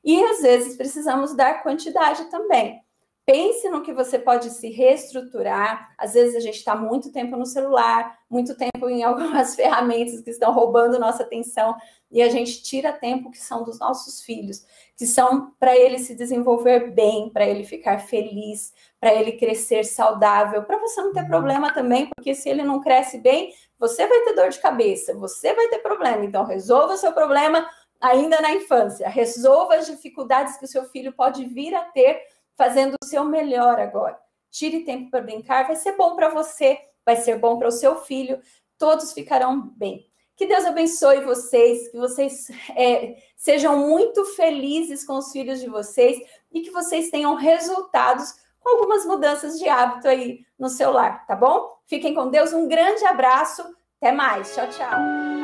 e 0.04 0.24
às 0.24 0.42
vezes 0.42 0.78
precisamos 0.78 1.36
dar 1.36 1.62
quantidade 1.62 2.26
também. 2.32 2.82
Pense 3.26 3.70
no 3.70 3.84
que 3.84 3.94
você 3.94 4.18
pode 4.18 4.50
se 4.50 4.70
reestruturar. 4.70 5.94
Às 5.98 6.14
vezes 6.14 6.36
a 6.36 6.40
gente 6.40 6.58
está 6.58 6.76
muito 6.76 7.12
tempo 7.12 7.38
no 7.38 7.46
celular, 7.46 8.20
muito 8.30 8.56
tempo 8.56 8.90
em 8.90 9.04
algumas 9.04 9.56
ferramentas 9.56 10.22
que 10.22 10.32
estão 10.32 10.52
roubando 10.52 11.00
nossa 11.00 11.24
atenção 11.24 11.76
e 12.12 12.22
a 12.22 12.30
gente 12.30 12.62
tira 12.62 12.92
tempo 12.92 13.32
que 13.32 13.38
são 13.38 13.64
dos 13.64 13.80
nossos 13.80 14.22
filhos, 14.22 14.66
que 14.98 15.06
são 15.06 15.52
para 15.60 15.78
ele 15.78 15.98
se 15.98 16.14
desenvolver 16.14 16.92
bem, 16.92 17.30
para 17.30 17.46
ele 17.46 17.64
ficar 17.64 18.00
feliz, 18.00 18.74
para 19.00 19.14
ele 19.14 19.34
crescer 19.34 19.86
saudável, 19.86 20.64
para 20.64 20.78
você 20.78 21.02
não 21.02 21.14
ter 21.14 21.26
problema 21.26 21.74
também, 21.74 22.10
porque 22.14 22.36
se 22.36 22.50
ele 22.50 22.64
não 22.64 22.82
cresce 22.82 23.18
bem, 23.18 23.54
você 23.80 24.06
vai 24.06 24.22
ter 24.22 24.34
dor 24.34 24.50
de 24.50 24.60
cabeça, 24.60 25.14
você 25.16 25.54
vai 25.54 25.70
ter 25.70 25.80
problema. 25.80 26.26
Então 26.26 26.44
resolva 26.44 26.94
o 26.94 26.98
seu 26.98 27.14
problema 27.14 27.66
ainda 28.02 28.42
na 28.42 28.52
infância, 28.52 29.08
resolva 29.08 29.76
as 29.76 29.86
dificuldades 29.86 30.58
que 30.58 30.66
o 30.66 30.68
seu 30.68 30.84
filho 30.86 31.14
pode 31.14 31.46
vir 31.46 31.74
a 31.76 31.84
ter 31.84 32.20
fazendo 32.62 32.96
o 33.04 33.08
seu 33.08 33.26
melhor 33.26 33.80
agora. 33.80 34.16
Tire 34.52 34.84
tempo 34.84 35.10
para 35.10 35.22
brincar, 35.22 35.66
vai 35.66 35.76
ser 35.76 35.98
bom 35.98 36.16
para 36.16 36.30
você, 36.30 36.78
vai 37.04 37.16
ser 37.16 37.40
bom 37.40 37.58
para 37.58 37.70
o 37.70 37.72
seu 37.72 37.96
filho, 37.96 38.40
todos 38.78 39.14
ficarão 39.14 39.74
bem. 39.76 40.06
Que 40.36 40.46
Deus 40.46 40.64
abençoe 40.64 41.22
vocês, 41.22 41.88
que 41.88 41.98
vocês 41.98 42.52
é, 42.76 43.16
sejam 43.36 43.80
muito 43.80 44.24
felizes 44.26 45.04
com 45.04 45.18
os 45.18 45.32
filhos 45.32 45.60
de 45.60 45.68
vocês 45.68 46.20
e 46.52 46.62
que 46.62 46.70
vocês 46.70 47.10
tenham 47.10 47.34
resultados 47.34 48.32
com 48.60 48.70
algumas 48.70 49.08
mudanças 49.08 49.58
de 49.58 49.68
hábito 49.68 50.08
aí 50.08 50.46
no 50.60 50.70
seu 50.70 50.92
lar, 50.92 51.26
tá 51.26 51.36
bom? 51.36 51.68
Fiquem 51.88 52.14
com 52.14 52.30
Deus, 52.30 52.54
um 52.54 52.68
grande 52.68 53.04
abraço, 53.06 53.64
até 54.00 54.12
mais, 54.12 54.54
tchau, 54.54 54.68
tchau. 54.70 55.41